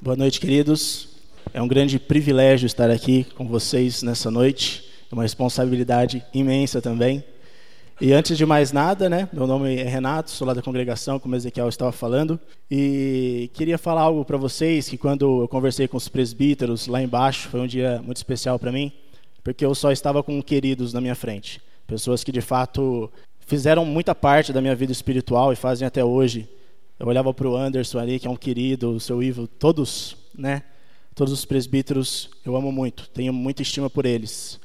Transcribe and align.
Boa 0.00 0.14
noite, 0.14 0.38
queridos. 0.38 1.08
É 1.52 1.60
um 1.60 1.66
grande 1.66 1.98
privilégio 1.98 2.66
estar 2.66 2.88
aqui 2.88 3.24
com 3.34 3.48
vocês 3.48 4.00
nessa 4.00 4.30
noite. 4.30 4.88
É 5.10 5.14
uma 5.14 5.24
responsabilidade 5.24 6.24
imensa 6.32 6.80
também. 6.80 7.24
E 8.00 8.12
antes 8.12 8.38
de 8.38 8.46
mais 8.46 8.70
nada, 8.70 9.08
né, 9.08 9.28
meu 9.32 9.44
nome 9.44 9.74
é 9.74 9.82
Renato, 9.82 10.30
sou 10.30 10.46
lá 10.46 10.54
da 10.54 10.62
congregação, 10.62 11.18
como 11.18 11.34
Ezequiel 11.34 11.68
estava 11.68 11.90
falando, 11.90 12.38
e 12.70 13.50
queria 13.54 13.76
falar 13.76 14.02
algo 14.02 14.24
para 14.24 14.36
vocês 14.36 14.88
que 14.88 14.96
quando 14.96 15.42
eu 15.42 15.48
conversei 15.48 15.88
com 15.88 15.96
os 15.96 16.06
presbíteros 16.06 16.86
lá 16.86 17.02
embaixo, 17.02 17.48
foi 17.48 17.58
um 17.58 17.66
dia 17.66 18.00
muito 18.00 18.18
especial 18.18 18.56
para 18.56 18.70
mim, 18.70 18.92
porque 19.42 19.66
eu 19.66 19.74
só 19.74 19.90
estava 19.90 20.22
com 20.22 20.40
queridos 20.40 20.92
na 20.92 21.00
minha 21.00 21.16
frente, 21.16 21.60
pessoas 21.88 22.22
que 22.22 22.30
de 22.30 22.40
fato 22.40 23.10
fizeram 23.40 23.84
muita 23.84 24.14
parte 24.14 24.52
da 24.52 24.60
minha 24.60 24.76
vida 24.76 24.92
espiritual 24.92 25.52
e 25.52 25.56
fazem 25.56 25.84
até 25.84 26.04
hoje. 26.04 26.48
Eu 26.98 27.06
olhava 27.06 27.32
para 27.32 27.48
o 27.48 27.56
Anderson 27.56 28.00
ali, 28.00 28.18
que 28.18 28.26
é 28.26 28.30
um 28.30 28.36
querido, 28.36 28.90
o 28.90 28.98
seu 28.98 29.22
Ivo, 29.22 29.46
todos, 29.46 30.16
né? 30.34 30.64
Todos 31.14 31.32
os 31.32 31.44
presbíteros 31.44 32.28
eu 32.44 32.56
amo 32.56 32.72
muito, 32.72 33.08
tenho 33.10 33.32
muita 33.32 33.62
estima 33.62 33.88
por 33.88 34.04
eles. 34.04 34.58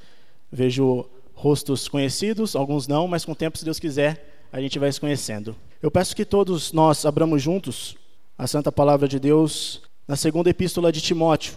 Vejo 0.52 1.06
rostos 1.36 1.88
conhecidos, 1.88 2.56
alguns 2.56 2.88
não, 2.88 3.08
mas 3.08 3.23
com 3.23 3.34
o 3.34 3.36
tempo, 3.36 3.58
se 3.58 3.64
Deus 3.64 3.80
quiser, 3.80 4.48
a 4.52 4.59
gente 4.59 4.80
vai 4.80 4.92
se 4.92 5.00
conhecendo. 5.00 5.56
Eu 5.80 5.92
peço 5.92 6.16
que 6.16 6.26
todos 6.26 6.72
nós 6.72 7.06
abramos 7.06 7.40
juntos 7.40 7.96
a 8.36 8.48
Santa 8.48 8.72
Palavra 8.72 9.08
de 9.08 9.20
Deus 9.20 9.84
na 10.08 10.16
segunda 10.16 10.50
epístola 10.50 10.92
de 10.92 11.02
Timóteo, 11.02 11.56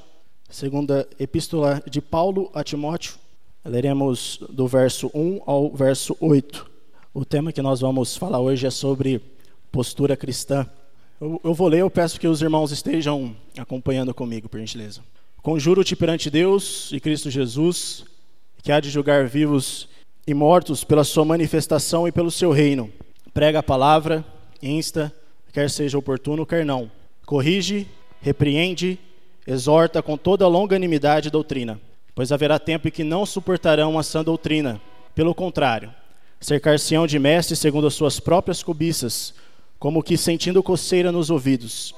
segunda 0.51 1.09
epístola 1.19 1.83
de 1.91 2.03
Paulo 2.03 2.51
a 2.53 2.63
Timóteo. 2.63 3.15
Leremos 3.65 4.41
do 4.51 4.67
verso 4.67 5.11
1 5.15 5.41
ao 5.47 5.71
verso 5.75 6.15
8. 6.21 6.71
O 7.15 7.25
tema 7.25 7.51
que 7.51 7.63
nós 7.63 7.81
vamos 7.81 8.15
falar 8.15 8.41
hoje 8.41 8.67
é 8.67 8.71
sobre 8.71 9.36
postura 9.77 10.17
cristã. 10.17 10.67
Eu, 11.21 11.39
eu 11.45 11.53
vou 11.53 11.69
ler, 11.69 11.81
eu 11.81 11.91
peço 11.91 12.19
que 12.19 12.27
os 12.27 12.41
irmãos 12.41 12.73
estejam 12.73 13.37
acompanhando 13.59 14.15
comigo, 14.15 14.49
por 14.49 14.59
gentileza. 14.59 15.03
Conjuro-te 15.43 15.95
perante 15.95 16.31
Deus 16.31 16.91
e 16.93 16.99
Cristo 16.99 17.31
Jesus, 17.31 18.03
que 18.63 18.73
há 18.73 18.81
de 18.81 18.89
julgar 18.89 19.27
vivos 19.27 19.87
e 20.27 20.33
mortos 20.33 20.83
pela 20.83 21.05
sua 21.05 21.27
manifestação 21.27 22.09
e 22.09 22.13
pelo 22.13 22.31
seu 22.31 22.53
reino. 22.53 22.91
Prega 23.35 23.59
a 23.59 23.63
palavra, 23.63 24.25
insta, 24.63 25.13
quer 25.53 25.69
seja 25.69 25.99
oportuno, 25.99 26.47
quer 26.47 26.65
não. 26.65 26.91
Corrige, 27.27 27.87
repreende, 28.23 28.99
exorta 29.47 30.03
com 30.03 30.17
toda 30.17 30.49
longanimidade 30.49 31.29
e 31.29 31.31
doutrina, 31.31 31.79
pois 32.15 32.33
haverá 32.33 32.59
tempo 32.59 32.89
em 32.89 32.91
que 32.91 33.05
não 33.05 33.27
suportarão 33.27 33.99
a 33.99 34.03
sã 34.03 34.25
doutrina. 34.25 34.81
Pelo 35.15 35.35
contrário, 35.35 35.93
cercar-se-ão 36.41 37.07
de 37.07 37.19
mestres 37.19 37.59
segundo 37.59 37.87
as 37.87 37.93
suas 37.93 38.19
próprias 38.19 38.63
cobiças, 38.63 39.35
como 39.79 40.03
que 40.03 40.17
sentindo 40.17 40.63
coceira 40.63 41.13
nos 41.13 41.31
ouvidos, 41.31 41.95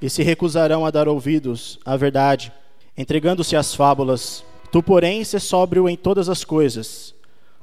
e 0.00 0.10
se 0.10 0.22
recusarão 0.22 0.84
a 0.84 0.90
dar 0.90 1.08
ouvidos 1.08 1.78
à 1.84 1.96
verdade, 1.96 2.52
entregando-se 2.96 3.56
às 3.56 3.74
fábulas. 3.74 4.44
Tu, 4.70 4.82
porém, 4.82 5.22
se 5.24 5.38
sóbrio 5.38 5.88
em 5.88 5.96
todas 5.96 6.28
as 6.28 6.44
coisas, 6.44 7.14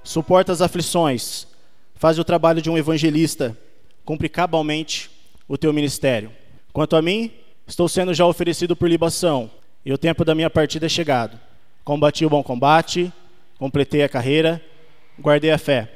suporta 0.04 0.52
as 0.52 0.62
aflições, 0.62 1.48
faz 1.96 2.18
o 2.18 2.24
trabalho 2.24 2.62
de 2.62 2.70
um 2.70 2.78
evangelista, 2.78 3.58
cumpre 4.06 4.30
cabalmente 4.30 5.10
o 5.48 5.58
teu 5.58 5.74
ministério. 5.74 6.32
Quanto 6.72 6.96
a 6.96 7.02
mim, 7.02 7.32
estou 7.68 7.88
sendo 7.88 8.14
já 8.14 8.26
oferecido 8.26 8.76
por 8.76 8.90
libação, 8.90 9.52
e 9.86 9.94
o 9.94 9.98
tempo 9.98 10.24
da 10.24 10.34
minha 10.34 10.50
partida 10.50 10.86
é 10.86 10.90
chegado. 10.90 11.40
Combati 11.84 12.26
o 12.26 12.30
bom 12.30 12.44
combate, 12.44 13.12
completei 13.58 14.04
a 14.04 14.10
carreira, 14.10 14.64
guardei 15.20 15.52
a 15.52 15.58
fé. 15.58 15.92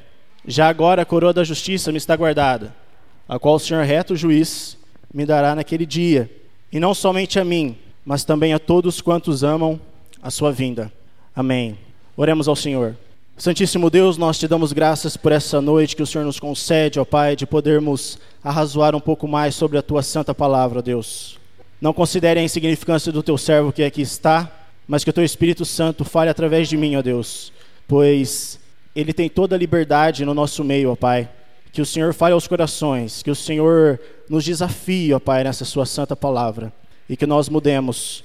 Já 0.46 0.68
agora 0.68 1.04
a 1.04 1.06
coroa 1.06 1.34
da 1.34 1.44
justiça 1.44 1.92
me 1.92 1.98
está 1.98 2.16
guardada 2.16 2.83
a 3.28 3.40
qual 3.40 3.56
o 3.56 3.60
Senhor 3.60 3.84
reto 3.84 4.16
juiz 4.16 4.78
me 5.14 5.26
dará 5.26 5.56
naquele 5.56 5.86
dia, 5.86 6.30
e 6.72 6.80
não 6.80 6.94
somente 6.94 7.40
a 7.40 7.46
mim, 7.46 7.78
mas 8.04 8.26
também 8.26 8.54
a 8.54 8.60
todos 8.60 9.00
quantos 9.00 9.44
amam 9.44 9.80
a 10.22 10.32
sua 10.32 10.52
vinda. 10.52 10.92
Amém. 11.36 11.78
Oremos 12.18 12.48
ao 12.48 12.56
Senhor. 12.56 12.96
Santíssimo 13.38 13.90
Deus, 13.90 14.18
nós 14.18 14.38
te 14.38 14.48
damos 14.48 14.74
graças 14.74 15.16
por 15.16 15.32
essa 15.32 15.62
noite 15.62 15.96
que 15.96 16.04
o 16.04 16.08
Senhor 16.08 16.24
nos 16.24 16.40
concede, 16.40 17.00
ó 17.00 17.06
Pai, 17.06 17.36
de 17.36 17.46
podermos 17.46 18.20
arrazoar 18.44 18.96
um 18.96 19.00
pouco 19.00 19.28
mais 19.28 19.56
sobre 19.56 19.78
a 19.78 19.82
tua 19.82 20.04
santa 20.04 20.34
palavra, 20.34 20.82
Deus. 20.82 21.40
Não 21.82 21.94
considere 21.94 22.40
a 22.40 22.44
insignificância 22.44 23.12
do 23.12 23.24
teu 23.24 23.38
servo 23.38 23.72
que 23.72 23.84
aqui 23.84 24.02
está, 24.02 24.52
mas 24.88 25.04
que 25.04 25.10
o 25.10 25.14
teu 25.14 25.24
Espírito 25.24 25.66
Santo 25.66 26.04
fale 26.04 26.30
através 26.30 26.68
de 26.68 26.78
mim, 26.78 26.96
ó 26.96 27.02
Deus, 27.02 27.52
pois 27.88 28.60
ele 28.96 29.14
tem 29.14 29.30
toda 29.30 29.56
a 29.56 29.60
liberdade 29.60 30.26
no 30.26 30.34
nosso 30.34 30.64
meio, 30.64 30.92
ó 30.92 30.96
Pai 30.96 31.30
que 31.74 31.82
o 31.82 31.86
Senhor 31.86 32.14
fale 32.14 32.36
aos 32.36 32.48
corações, 32.48 33.24
que 33.24 33.32
o 33.32 33.36
Senhor 33.36 34.00
nos 34.30 34.46
desafie, 34.46 35.12
ó 35.12 35.20
Pai, 35.20 35.44
nessa 35.44 35.66
Sua 35.66 35.88
santa 35.88 36.16
palavra, 36.16 36.72
e 37.10 37.18
que 37.18 37.26
nós 37.26 37.50
mudemos, 37.50 38.24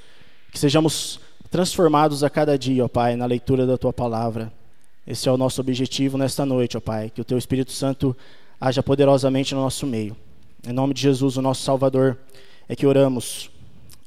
que 0.53 0.59
sejamos 0.59 1.19
transformados 1.51 2.23
a 2.23 2.29
cada 2.29 2.59
dia, 2.59 2.85
ó 2.85 2.89
Pai, 2.89 3.17
na 3.17 3.25
leitura 3.25 3.67
da 3.67 3.79
Tua 3.79 3.91
palavra. 3.91 4.53
Esse 5.07 5.31
é 5.31 5.33
o 5.33 5.39
nosso 5.39 5.63
objetivo 5.63 6.19
nesta 6.19 6.45
noite, 6.45 6.77
ó 6.77 6.81
Pai, 6.81 7.11
que 7.13 7.23
o 7.23 7.25
Teu 7.25 7.39
Espírito 7.39 7.73
Santo 7.73 8.15
haja 8.61 8.83
poderosamente 8.83 9.55
no 9.55 9.63
nosso 9.63 9.87
meio. 9.87 10.15
Em 10.69 10.73
nome 10.73 10.93
de 10.93 11.01
Jesus, 11.01 11.39
o 11.39 11.43
nosso 11.43 11.63
Salvador, 11.63 12.19
é 12.69 12.77
que 12.77 12.87
oramos. 12.87 13.51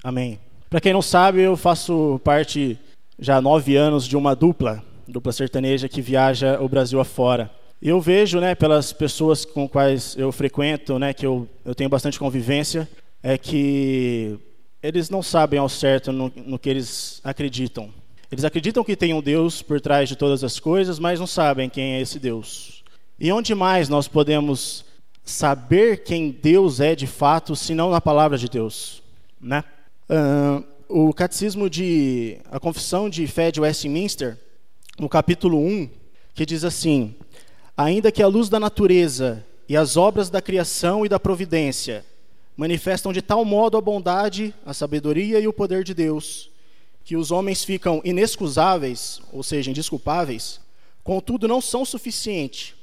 Amém. 0.03 0.39
Para 0.69 0.79
quem 0.79 0.93
não 0.93 1.01
sabe, 1.01 1.41
eu 1.41 1.57
faço 1.57 2.21
parte 2.23 2.77
já 3.17 3.37
há 3.37 3.41
nove 3.41 3.75
anos 3.75 4.07
de 4.07 4.15
uma 4.15 4.35
dupla, 4.35 4.83
dupla 5.07 5.31
sertaneja 5.31 5.89
que 5.89 5.99
viaja 5.99 6.61
o 6.61 6.69
Brasil 6.69 6.99
afora. 6.99 7.49
Eu 7.81 7.99
vejo, 7.99 8.39
né, 8.39 8.53
pelas 8.53 8.93
pessoas 8.93 9.43
com 9.43 9.67
quais 9.67 10.15
eu 10.15 10.31
frequento, 10.31 10.99
né, 10.99 11.15
que 11.15 11.25
eu, 11.25 11.49
eu 11.65 11.73
tenho 11.73 11.89
bastante 11.89 12.19
convivência, 12.19 12.87
é 13.23 13.39
que 13.39 14.37
eles 14.83 15.09
não 15.09 15.23
sabem 15.23 15.59
ao 15.59 15.67
certo 15.67 16.11
no, 16.11 16.31
no 16.45 16.59
que 16.59 16.69
eles 16.69 17.19
acreditam. 17.23 17.91
Eles 18.31 18.45
acreditam 18.45 18.83
que 18.83 18.95
tem 18.95 19.15
um 19.15 19.21
Deus 19.21 19.63
por 19.63 19.81
trás 19.81 20.07
de 20.07 20.15
todas 20.15 20.43
as 20.43 20.59
coisas, 20.59 20.99
mas 20.99 21.19
não 21.19 21.25
sabem 21.25 21.69
quem 21.69 21.93
é 21.93 22.01
esse 22.01 22.19
Deus. 22.19 22.83
E 23.19 23.31
onde 23.31 23.55
mais 23.55 23.89
nós 23.89 24.07
podemos 24.07 24.85
saber 25.23 26.03
quem 26.03 26.29
Deus 26.29 26.79
é 26.79 26.93
de 26.95 27.07
fato, 27.07 27.55
se 27.55 27.73
não 27.73 27.89
na 27.89 27.99
palavra 27.99 28.37
de 28.37 28.47
Deus, 28.47 29.01
né? 29.39 29.63
Uh, 30.07 30.63
o 30.87 31.13
catecismo 31.13 31.67
de 31.67 32.37
a 32.51 32.59
confissão 32.59 33.09
de 33.09 33.25
fé 33.25 33.51
de 33.51 33.59
Westminster, 33.59 34.37
no 34.99 35.09
capítulo 35.09 35.57
1, 35.57 35.89
que 36.33 36.45
diz 36.45 36.63
assim: 36.63 37.15
Ainda 37.75 38.11
que 38.11 38.21
a 38.21 38.27
luz 38.27 38.49
da 38.49 38.59
natureza 38.59 39.45
e 39.67 39.77
as 39.77 39.95
obras 39.95 40.29
da 40.29 40.41
criação 40.41 41.05
e 41.05 41.09
da 41.09 41.19
providência 41.19 42.05
manifestam 42.57 43.13
de 43.13 43.21
tal 43.21 43.45
modo 43.45 43.77
a 43.77 43.81
bondade, 43.81 44.53
a 44.65 44.73
sabedoria 44.73 45.39
e 45.39 45.47
o 45.47 45.53
poder 45.53 45.83
de 45.83 45.93
Deus, 45.93 46.49
que 47.03 47.15
os 47.15 47.31
homens 47.31 47.63
ficam 47.63 48.01
inexcusáveis, 48.03 49.21
ou 49.31 49.41
seja, 49.41 49.71
indesculpáveis, 49.71 50.59
contudo 51.03 51.47
não 51.47 51.61
são 51.61 51.83
suficientes 51.83 52.75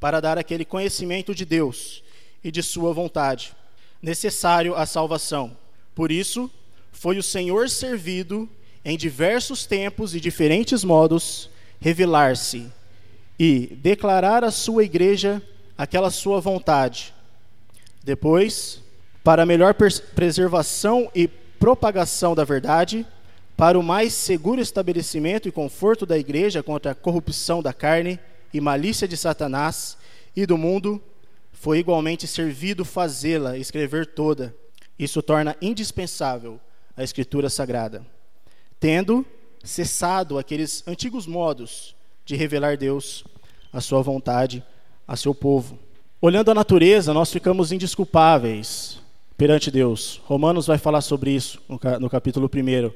para 0.00 0.20
dar 0.20 0.38
aquele 0.38 0.64
conhecimento 0.64 1.34
de 1.34 1.44
Deus 1.44 2.02
e 2.42 2.50
de 2.50 2.62
sua 2.62 2.92
vontade, 2.92 3.54
necessário 4.00 4.74
à 4.74 4.86
salvação. 4.86 5.56
Por 5.94 6.12
isso, 6.12 6.50
foi 6.92 7.18
o 7.18 7.22
Senhor 7.22 7.68
servido 7.68 8.48
em 8.84 8.96
diversos 8.96 9.66
tempos 9.66 10.14
e 10.14 10.20
diferentes 10.20 10.84
modos 10.84 11.50
revelar-se 11.80 12.70
e 13.38 13.78
declarar 13.82 14.44
à 14.44 14.50
sua 14.50 14.84
igreja 14.84 15.42
aquela 15.76 16.10
sua 16.10 16.40
vontade. 16.40 17.14
Depois, 18.02 18.82
para 19.22 19.44
melhor 19.44 19.74
preservação 20.14 21.10
e 21.14 21.26
propagação 21.26 22.34
da 22.34 22.44
verdade, 22.44 23.04
para 23.56 23.78
o 23.78 23.82
mais 23.82 24.12
seguro 24.12 24.60
estabelecimento 24.60 25.48
e 25.48 25.52
conforto 25.52 26.06
da 26.06 26.18
igreja 26.18 26.62
contra 26.62 26.92
a 26.92 26.94
corrupção 26.94 27.62
da 27.62 27.72
carne 27.72 28.20
e 28.52 28.60
malícia 28.60 29.08
de 29.08 29.16
Satanás 29.16 29.96
e 30.34 30.46
do 30.46 30.56
mundo, 30.56 31.02
foi 31.52 31.78
igualmente 31.78 32.26
servido 32.26 32.84
fazê-la, 32.84 33.56
escrever 33.56 34.06
toda. 34.06 34.54
Isso 34.98 35.22
torna 35.22 35.56
indispensável 35.60 36.60
a 36.96 37.02
escritura 37.02 37.48
sagrada. 37.50 38.06
Tendo 38.78 39.24
cessado 39.64 40.38
aqueles 40.38 40.86
antigos 40.86 41.26
modos 41.26 41.95
de 42.26 42.34
revelar 42.34 42.76
Deus, 42.76 43.24
a 43.72 43.80
sua 43.80 44.02
vontade, 44.02 44.62
a 45.06 45.16
seu 45.16 45.32
povo. 45.34 45.78
Olhando 46.20 46.50
a 46.50 46.54
natureza, 46.54 47.14
nós 47.14 47.32
ficamos 47.32 47.70
indisculpáveis 47.70 49.00
perante 49.38 49.70
Deus. 49.70 50.20
Romanos 50.24 50.66
vai 50.66 50.76
falar 50.76 51.02
sobre 51.02 51.30
isso 51.30 51.62
no 52.00 52.10
capítulo 52.10 52.50
1. 52.52 52.90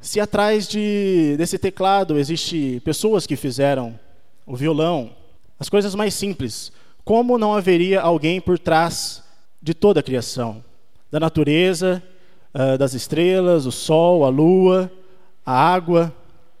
Se 0.00 0.18
atrás 0.18 0.66
de, 0.66 1.34
desse 1.36 1.58
teclado 1.58 2.18
existe 2.18 2.80
pessoas 2.82 3.26
que 3.26 3.36
fizeram 3.36 4.00
o 4.46 4.56
violão, 4.56 5.10
as 5.58 5.68
coisas 5.68 5.94
mais 5.94 6.14
simples, 6.14 6.72
como 7.04 7.36
não 7.36 7.54
haveria 7.54 8.00
alguém 8.00 8.40
por 8.40 8.58
trás 8.58 9.22
de 9.60 9.74
toda 9.74 10.00
a 10.00 10.02
criação? 10.02 10.64
Da 11.10 11.20
natureza, 11.20 12.02
ah, 12.54 12.78
das 12.78 12.94
estrelas, 12.94 13.66
o 13.66 13.72
sol, 13.72 14.24
a 14.24 14.30
lua, 14.30 14.90
a 15.44 15.52
água. 15.52 16.14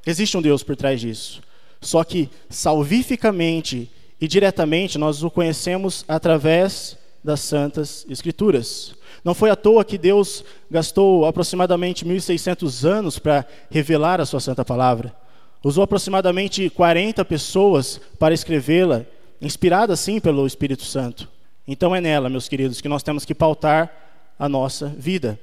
Existe 0.04 0.36
um 0.36 0.42
Deus 0.42 0.62
por 0.62 0.76
trás 0.76 1.00
disso. 1.00 1.40
Só 1.80 2.04
que 2.04 2.30
salvificamente 2.48 3.90
e 4.20 4.28
diretamente 4.28 4.98
nós 4.98 5.22
o 5.22 5.30
conhecemos 5.30 6.04
através 6.06 6.98
das 7.24 7.40
Santas 7.40 8.04
Escrituras. 8.08 8.94
Não 9.24 9.34
foi 9.34 9.50
à 9.50 9.56
toa 9.56 9.84
que 9.84 9.98
Deus 9.98 10.44
gastou 10.70 11.26
aproximadamente 11.26 12.04
1.600 12.04 12.88
anos 12.88 13.18
para 13.18 13.46
revelar 13.70 14.20
a 14.20 14.26
sua 14.26 14.40
santa 14.40 14.64
palavra. 14.64 15.14
Usou 15.62 15.84
aproximadamente 15.84 16.70
40 16.70 17.24
pessoas 17.24 18.00
para 18.18 18.32
escrevê-la, 18.32 19.04
inspirada 19.40 19.94
sim 19.96 20.18
pelo 20.18 20.46
Espírito 20.46 20.84
Santo. 20.84 21.28
Então 21.66 21.94
é 21.94 22.00
nela, 22.00 22.30
meus 22.30 22.48
queridos, 22.48 22.80
que 22.80 22.88
nós 22.88 23.02
temos 23.02 23.24
que 23.24 23.34
pautar 23.34 23.90
a 24.38 24.48
nossa 24.48 24.86
vida. 24.88 25.38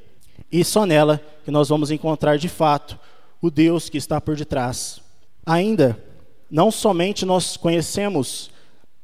E 0.51 0.63
só 0.63 0.85
nela 0.85 1.21
que 1.45 1.51
nós 1.51 1.69
vamos 1.69 1.91
encontrar 1.91 2.37
de 2.37 2.49
fato 2.49 2.99
o 3.41 3.51
Deus 3.51 3.89
que 3.89 3.97
está 3.97 4.19
por 4.19 4.35
detrás. 4.35 4.99
Ainda, 5.45 5.97
não 6.49 6.71
somente 6.71 7.25
nós 7.25 7.57
conhecemos 7.57 8.49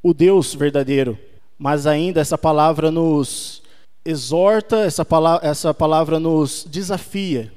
o 0.02 0.14
Deus 0.14 0.54
verdadeiro, 0.54 1.18
mas 1.58 1.88
ainda 1.88 2.22
essa 2.22 2.38
palavra 2.38 2.92
nos 2.92 3.62
exorta, 4.06 4.78
essa 4.80 5.06
palavra, 5.06 5.48
essa 5.48 5.74
palavra 5.74 6.20
nos 6.20 6.66
desafia. 6.70 7.52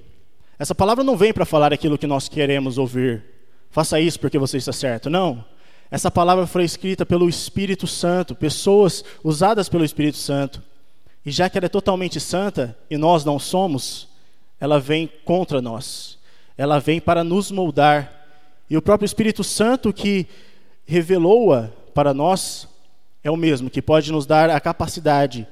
Essa 0.58 0.74
palavra 0.74 1.04
não 1.04 1.16
vem 1.16 1.32
para 1.32 1.44
falar 1.44 1.72
aquilo 1.72 1.98
que 1.98 2.06
nós 2.06 2.28
queremos 2.28 2.78
ouvir. 2.78 3.24
Faça 3.70 4.00
isso 4.00 4.18
porque 4.18 4.38
você 4.38 4.56
está 4.56 4.72
certo. 4.72 5.10
Não. 5.10 5.44
Essa 5.90 6.10
palavra 6.10 6.46
foi 6.46 6.64
escrita 6.64 7.04
pelo 7.04 7.28
Espírito 7.28 7.86
Santo, 7.86 8.34
pessoas 8.34 9.04
usadas 9.22 9.68
pelo 9.68 9.84
Espírito 9.84 10.16
Santo. 10.16 10.62
E 11.24 11.30
já 11.30 11.50
que 11.50 11.58
ela 11.58 11.66
é 11.66 11.68
totalmente 11.68 12.20
santa 12.20 12.76
e 12.88 12.96
nós 12.96 13.24
não 13.24 13.38
somos, 13.38 14.08
ela 14.60 14.80
vem 14.80 15.10
contra 15.24 15.60
nós. 15.60 16.18
Ela 16.56 16.78
vem 16.78 17.00
para 17.00 17.22
nos 17.22 17.50
moldar. 17.50 18.12
E 18.68 18.76
o 18.76 18.82
próprio 18.82 19.06
Espírito 19.06 19.44
Santo 19.44 19.92
que 19.92 20.26
revelou-a 20.84 21.70
para 21.94 22.12
nós 22.12 22.68
é 23.22 23.30
o 23.30 23.36
mesmo 23.36 23.70
que 23.70 23.82
pode 23.82 24.12
nos 24.12 24.26
dar 24.26 24.50
a 24.50 24.60
capacidade 24.60 25.46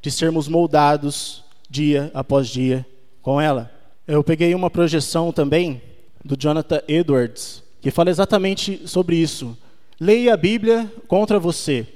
de 0.00 0.10
sermos 0.10 0.48
moldados 0.48 1.44
dia 1.68 2.10
após 2.14 2.48
dia 2.48 2.86
com 3.20 3.40
ela. 3.40 3.70
Eu 4.06 4.24
peguei 4.24 4.54
uma 4.54 4.70
projeção 4.70 5.32
também 5.32 5.82
do 6.24 6.36
Jonathan 6.36 6.80
Edwards, 6.88 7.62
que 7.80 7.90
fala 7.90 8.10
exatamente 8.10 8.82
sobre 8.86 9.16
isso. 9.16 9.56
Leia 10.00 10.34
a 10.34 10.36
Bíblia 10.36 10.90
contra 11.06 11.38
você. 11.38 11.86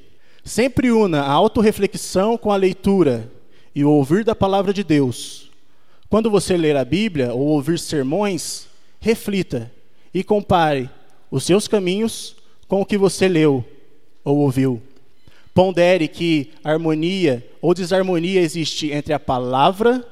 Sempre 0.45 0.91
una 0.91 1.23
a 1.23 1.31
autorreflexão 1.31 2.37
com 2.37 2.51
a 2.51 2.57
leitura 2.57 3.31
e 3.75 3.85
o 3.85 3.91
ouvir 3.91 4.25
da 4.25 4.35
palavra 4.35 4.73
de 4.73 4.83
Deus. 4.83 5.51
Quando 6.09 6.31
você 6.31 6.57
ler 6.57 6.77
a 6.77 6.85
Bíblia 6.85 7.33
ou 7.33 7.47
ouvir 7.47 7.79
sermões, 7.79 8.67
reflita 9.01 9.71
e 10.13 10.23
compare 10.23 10.91
os 11.31 11.45
seus 11.45 11.67
caminhos 11.67 12.37
com 12.69 12.81
o 12.81 12.87
que 12.87 12.99
você 12.99 13.29
leu 13.29 13.65
ou 14.25 14.39
ouviu. 14.39 14.83
Pondere 15.55 16.09
que 16.09 16.51
harmonia 16.65 17.47
ou 17.61 17.75
desarmonia 17.75 18.41
existe 18.41 18.91
entre 18.91 19.13
a 19.13 19.21
palavra 19.21 20.07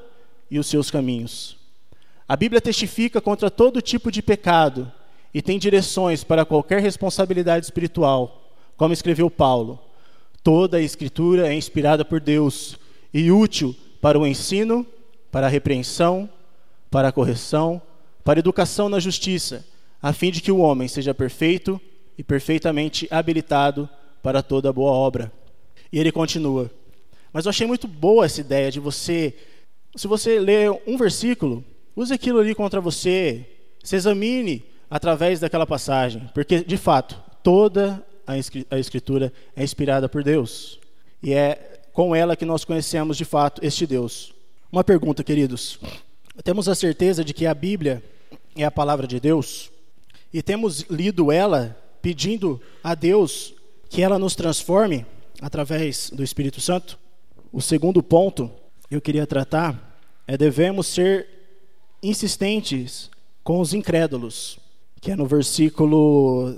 e 0.49 0.59
os 0.59 0.67
seus 0.67 0.91
caminhos. 0.91 1.57
A 2.27 2.35
Bíblia 2.35 2.61
testifica 2.61 3.19
contra 3.19 3.49
todo 3.49 3.81
tipo 3.81 4.11
de 4.11 4.21
pecado 4.21 4.91
e 5.33 5.41
tem 5.41 5.57
direções 5.57 6.23
para 6.23 6.45
qualquer 6.45 6.81
responsabilidade 6.81 7.65
espiritual, 7.65 8.51
como 8.77 8.93
escreveu 8.93 9.29
Paulo. 9.29 9.79
Toda 10.43 10.77
a 10.77 10.81
Escritura 10.81 11.47
é 11.47 11.53
inspirada 11.53 12.03
por 12.05 12.19
Deus 12.19 12.77
e 13.13 13.31
útil 13.31 13.75
para 14.01 14.19
o 14.19 14.25
ensino, 14.25 14.85
para 15.31 15.47
a 15.47 15.49
repreensão, 15.49 16.29
para 16.89 17.07
a 17.07 17.11
correção, 17.11 17.81
para 18.23 18.39
a 18.39 18.41
educação 18.41 18.89
na 18.89 18.99
justiça, 18.99 19.65
a 20.01 20.11
fim 20.13 20.31
de 20.31 20.41
que 20.41 20.51
o 20.51 20.57
homem 20.57 20.87
seja 20.87 21.13
perfeito 21.13 21.79
e 22.17 22.23
perfeitamente 22.23 23.07
habilitado 23.11 23.89
para 24.23 24.41
toda 24.41 24.73
boa 24.73 24.91
obra. 24.91 25.31
E 25.91 25.99
ele 25.99 26.11
continua. 26.11 26.71
Mas 27.31 27.45
eu 27.45 27.49
achei 27.49 27.67
muito 27.67 27.87
boa 27.87 28.25
essa 28.25 28.41
ideia 28.41 28.71
de 28.71 28.79
você, 28.79 29.33
se 29.95 30.07
você 30.07 30.39
ler 30.39 30.71
um 30.85 30.97
versículo, 30.97 31.63
use 31.95 32.13
aquilo 32.13 32.39
ali 32.39 32.53
contra 32.53 32.81
você, 32.81 33.45
se 33.83 33.95
examine 33.95 34.63
através 34.89 35.39
daquela 35.39 35.65
passagem, 35.65 36.29
porque 36.33 36.63
de 36.63 36.77
fato 36.77 37.21
toda 37.41 38.05
a 38.69 38.77
escritura 38.77 39.31
é 39.55 39.63
inspirada 39.63 40.07
por 40.07 40.23
Deus 40.23 40.79
e 41.23 41.33
é 41.33 41.81
com 41.93 42.15
ela 42.15 42.35
que 42.35 42.45
nós 42.45 42.63
conhecemos 42.65 43.17
de 43.17 43.25
fato 43.25 43.63
este 43.63 43.87
Deus. 43.87 44.33
Uma 44.71 44.83
pergunta, 44.83 45.23
queridos: 45.23 45.79
temos 46.43 46.67
a 46.67 46.75
certeza 46.75 47.23
de 47.23 47.33
que 47.33 47.45
a 47.45 47.53
Bíblia 47.53 48.03
é 48.55 48.63
a 48.63 48.71
palavra 48.71 49.07
de 49.07 49.19
Deus 49.19 49.70
e 50.33 50.41
temos 50.41 50.81
lido 50.89 51.31
ela 51.31 51.77
pedindo 52.01 52.61
a 52.83 52.95
Deus 52.95 53.53
que 53.89 54.01
ela 54.01 54.17
nos 54.17 54.35
transforme 54.35 55.05
através 55.41 56.09
do 56.09 56.23
Espírito 56.23 56.61
Santo. 56.61 56.97
O 57.51 57.61
segundo 57.61 58.01
ponto 58.01 58.49
que 58.87 58.95
eu 58.95 59.01
queria 59.01 59.27
tratar 59.27 59.99
é 60.25 60.37
devemos 60.37 60.87
ser 60.87 61.27
insistentes 62.01 63.09
com 63.43 63.59
os 63.59 63.73
incrédulos, 63.73 64.57
que 64.99 65.11
é 65.11 65.15
no 65.15 65.25
versículo 65.25 66.55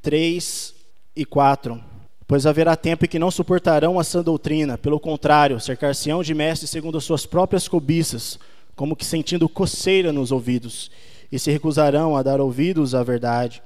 3 0.00 0.74
e 1.14 1.24
4. 1.24 1.82
Pois 2.26 2.46
haverá 2.46 2.74
tempo 2.76 3.04
em 3.04 3.08
que 3.08 3.18
não 3.18 3.30
suportarão 3.30 3.98
a 3.98 4.04
sã 4.04 4.22
doutrina, 4.22 4.78
pelo 4.78 4.98
contrário, 4.98 5.60
cercar-se-ão 5.60 6.22
de 6.22 6.32
mestres 6.32 6.70
segundo 6.70 6.96
as 6.96 7.04
suas 7.04 7.26
próprias 7.26 7.68
cobiças, 7.68 8.38
como 8.74 8.96
que 8.96 9.04
sentindo 9.04 9.48
coceira 9.48 10.12
nos 10.12 10.32
ouvidos, 10.32 10.90
e 11.32 11.38
se 11.38 11.50
recusarão 11.50 12.14
a 12.14 12.22
dar 12.22 12.42
ouvidos 12.42 12.94
à 12.94 13.02
verdade, 13.02 13.62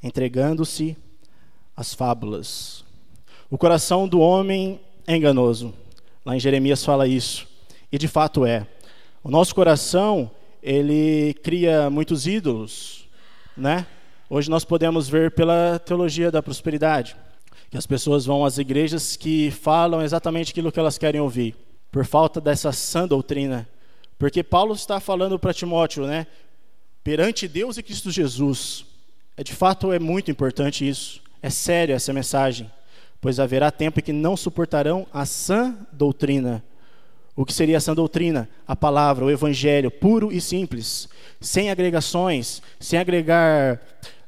entregando-se 0.00 0.96
às 1.76 1.92
fábulas. 1.92 2.84
O 3.50 3.58
coração 3.58 4.06
do 4.06 4.20
homem 4.20 4.80
é 5.08 5.16
enganoso. 5.16 5.74
Lá 6.24 6.36
em 6.36 6.40
Jeremias 6.40 6.84
fala 6.84 7.08
isso. 7.08 7.48
E 7.90 7.98
de 7.98 8.06
fato 8.06 8.46
é. 8.46 8.64
O 9.24 9.30
nosso 9.30 9.52
coração, 9.52 10.30
ele 10.62 11.34
cria 11.42 11.90
muitos 11.90 12.28
ídolos, 12.28 13.08
né? 13.56 13.84
Hoje 14.28 14.48
nós 14.48 14.64
podemos 14.64 15.08
ver 15.08 15.32
pela 15.32 15.80
teologia 15.80 16.30
da 16.30 16.40
prosperidade 16.40 17.16
que 17.68 17.76
as 17.76 17.86
pessoas 17.86 18.24
vão 18.24 18.44
às 18.44 18.58
igrejas 18.58 19.16
que 19.16 19.50
falam 19.50 20.02
exatamente 20.02 20.50
aquilo 20.52 20.72
que 20.72 20.78
elas 20.78 20.98
querem 20.98 21.20
ouvir, 21.20 21.56
por 21.90 22.04
falta 22.04 22.40
dessa 22.40 22.72
sã 22.72 23.06
doutrina. 23.06 23.68
Porque 24.18 24.42
Paulo 24.42 24.74
está 24.74 25.00
falando 25.00 25.38
para 25.38 25.54
Timóteo, 25.54 26.06
né? 26.06 26.26
Perante 27.02 27.48
Deus 27.48 27.76
e 27.76 27.82
Cristo 27.82 28.10
Jesus. 28.10 28.84
É 29.36 29.42
de 29.42 29.54
fato 29.54 29.92
é 29.92 29.98
muito 29.98 30.30
importante 30.30 30.86
isso. 30.86 31.20
É 31.42 31.48
sério 31.48 31.94
essa 31.94 32.12
mensagem 32.12 32.70
pois 33.20 33.38
haverá 33.38 33.70
tempo 33.70 34.00
em 34.00 34.02
que 34.02 34.12
não 34.12 34.36
suportarão 34.36 35.06
a 35.12 35.26
sã 35.26 35.76
doutrina. 35.92 36.64
O 37.36 37.44
que 37.44 37.52
seria 37.52 37.76
a 37.76 37.80
sã 37.80 37.94
doutrina? 37.94 38.48
A 38.66 38.74
palavra, 38.74 39.24
o 39.24 39.30
evangelho, 39.30 39.90
puro 39.90 40.32
e 40.32 40.40
simples, 40.40 41.08
sem 41.40 41.70
agregações, 41.70 42.62
sem 42.78 42.98
agregar 42.98 43.80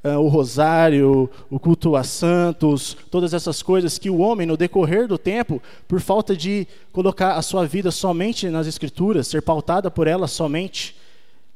uh, 0.05 0.19
o 0.19 0.29
rosário, 0.29 1.29
o 1.51 1.59
culto 1.59 1.97
a 1.97 2.05
santos, 2.05 2.97
todas 3.11 3.35
essas 3.35 3.63
coisas 3.63 3.99
que 3.99 4.11
o 4.11 4.19
homem, 4.19 4.47
no 4.47 4.57
decorrer 4.57 5.09
do 5.09 5.19
tempo, 5.19 5.61
por 5.89 6.01
falta 6.01 6.37
de 6.37 6.67
colocar 6.93 7.35
a 7.35 7.43
sua 7.43 7.67
vida 7.67 7.91
somente 7.91 8.49
nas 8.49 8.67
Escrituras, 8.67 9.27
ser 9.27 9.43
pautada 9.43 9.91
por 9.91 10.07
elas 10.07 10.31
somente, 10.31 10.95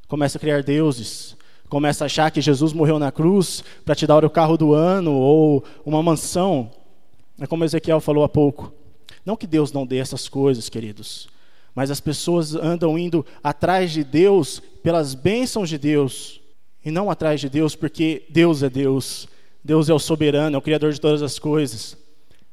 começa 0.08 0.38
a 0.38 0.40
criar 0.40 0.62
deuses, 0.62 1.36
começa 1.68 2.04
a 2.04 2.06
achar 2.06 2.30
que 2.30 2.40
Jesus 2.40 2.72
morreu 2.72 2.98
na 2.98 3.10
cruz 3.10 3.62
para 3.84 3.94
te 3.94 4.06
dar 4.06 4.24
o 4.24 4.30
carro 4.30 4.56
do 4.56 4.72
ano 4.72 5.12
ou 5.12 5.64
uma 5.84 6.02
mansão. 6.02 6.70
É 7.38 7.46
como 7.46 7.64
Ezequiel 7.64 8.00
falou 8.00 8.24
há 8.24 8.28
pouco. 8.28 8.72
Não 9.24 9.36
que 9.36 9.46
Deus 9.46 9.72
não 9.72 9.86
dê 9.86 9.98
essas 9.98 10.28
coisas, 10.28 10.68
queridos, 10.68 11.28
mas 11.74 11.90
as 11.90 12.00
pessoas 12.00 12.54
andam 12.54 12.96
indo 12.96 13.26
atrás 13.42 13.90
de 13.90 14.04
Deus 14.04 14.62
pelas 14.82 15.14
bênçãos 15.14 15.68
de 15.68 15.76
Deus 15.76 16.40
e 16.84 16.90
não 16.90 17.10
atrás 17.10 17.40
de 17.40 17.48
Deus 17.48 17.74
porque 17.74 18.24
Deus 18.30 18.62
é 18.62 18.70
Deus. 18.70 19.28
Deus 19.64 19.88
é 19.88 19.92
o 19.92 19.98
soberano, 19.98 20.54
é 20.54 20.58
o 20.58 20.62
criador 20.62 20.92
de 20.92 21.00
todas 21.00 21.22
as 21.22 21.40
coisas. 21.40 21.96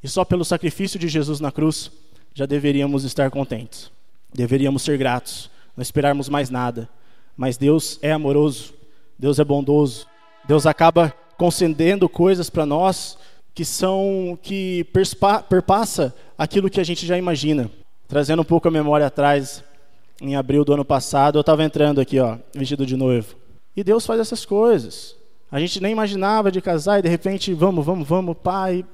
E 0.04 0.08
só 0.08 0.26
pelo 0.26 0.44
sacrifício 0.44 1.00
de 1.00 1.08
Jesus 1.08 1.40
na 1.40 1.52
cruz 1.52 1.92
já 2.34 2.48
deveríamos 2.48 3.04
estar 3.04 3.30
contentes. 3.30 3.92
Deveríamos 4.34 4.82
ser 4.82 4.98
gratos, 4.98 5.52
não 5.78 5.84
esperarmos 5.84 6.28
mais 6.28 6.50
nada. 6.50 6.90
Mas 7.36 7.58
Deus 7.58 8.00
é 8.02 8.12
amoroso, 8.12 8.74
Deus 9.18 9.40
é 9.40 9.44
bondoso. 9.44 10.08
Deus 10.46 10.66
acaba 10.66 11.14
concedendo 11.38 12.08
coisas 12.10 12.50
para 12.50 12.66
nós 12.66 13.18
que 13.54 13.64
são 13.64 14.38
que 14.42 14.86
perpassa 15.50 16.14
aquilo 16.38 16.70
que 16.70 16.80
a 16.80 16.84
gente 16.84 17.06
já 17.06 17.18
imagina. 17.18 17.70
Trazendo 18.08 18.42
um 18.42 18.46
pouco 18.46 18.68
a 18.68 18.72
memória 18.72 19.08
atrás, 19.08 19.64
em 20.22 20.36
abril 20.36 20.64
do 20.64 20.74
ano 20.74 20.86
passado, 20.86 21.38
eu 21.38 21.42
estava 21.42 21.64
entrando 21.64 22.02
aqui, 22.02 22.20
ó, 22.20 22.38
vestido 22.54 22.86
de 22.86 22.96
noivo. 22.96 23.36
E 23.76 23.84
Deus 23.84 24.06
faz 24.06 24.20
essas 24.20 24.46
coisas. 24.46 25.16
A 25.52 25.60
gente 25.60 25.82
nem 25.82 25.92
imaginava 25.92 26.52
de 26.52 26.62
casar 26.62 27.00
e 27.00 27.02
de 27.02 27.10
repente, 27.10 27.54
vamos, 27.54 27.86
vamos, 27.86 28.08
vamos, 28.08 28.36
pai, 28.42 28.86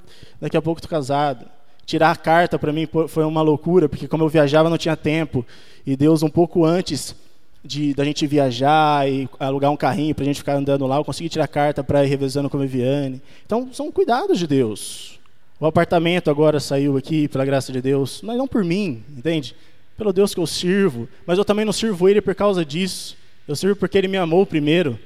daqui 0.42 0.58
a 0.58 0.62
pouco 0.62 0.82
tô 0.82 0.88
casado. 0.88 1.46
Tirar 1.86 2.12
a 2.12 2.16
carta 2.16 2.60
para 2.60 2.72
mim 2.72 2.88
foi 3.08 3.24
uma 3.24 3.42
loucura, 3.42 3.90
porque 3.90 4.08
como 4.08 4.24
eu 4.24 4.30
viajava 4.30 4.70
não 4.70 4.78
tinha 4.78 4.96
tempo. 4.96 5.46
E 5.86 5.96
Deus 5.96 6.22
um 6.22 6.30
pouco 6.30 6.66
antes 6.66 7.16
de 7.64 7.94
da 7.94 8.06
gente 8.06 8.26
viajar 8.26 9.10
e 9.10 9.28
alugar 9.40 9.72
um 9.72 9.78
carrinho 9.78 10.16
para 10.16 10.24
a 10.24 10.28
gente 10.28 10.38
ficar 10.38 10.56
andando 10.56 10.86
lá, 10.88 10.98
eu 10.98 11.06
consegui 11.06 11.30
tirar 11.30 11.48
carta 11.48 11.84
para 11.84 12.04
ir 12.06 12.08
revezando 12.08 12.50
com 12.50 12.58
a 12.58 12.62
Viviane. 12.62 13.22
Então, 13.46 13.70
são 13.74 13.92
cuidados 13.92 14.40
de 14.40 14.48
Deus. 14.48 15.20
O 15.60 15.66
apartamento 15.66 16.30
agora 16.32 16.60
saiu 16.60 16.96
aqui, 16.96 17.28
pela 17.28 17.44
graça 17.44 17.72
de 17.72 17.82
Deus, 17.82 18.22
mas 18.24 18.38
não 18.38 18.48
por 18.48 18.64
mim, 18.64 19.04
entende? 19.16 19.56
pelo 20.00 20.14
Deus 20.14 20.34
que 20.34 20.40
eu 20.40 20.48
sirvo, 20.48 21.10
mas 21.26 21.38
eu 21.38 21.44
também 21.44 21.66
não 21.66 21.74
sirvo 21.74 22.08
Ele 22.08 22.22
por 22.22 22.34
causa 22.34 22.64
disso. 22.64 23.18
Eu 23.46 23.56
sirvo 23.56 23.76
porque 23.76 23.98
Ele 23.98 24.08
me 24.08 24.18
amou 24.18 24.46
primeiro. 24.46 24.98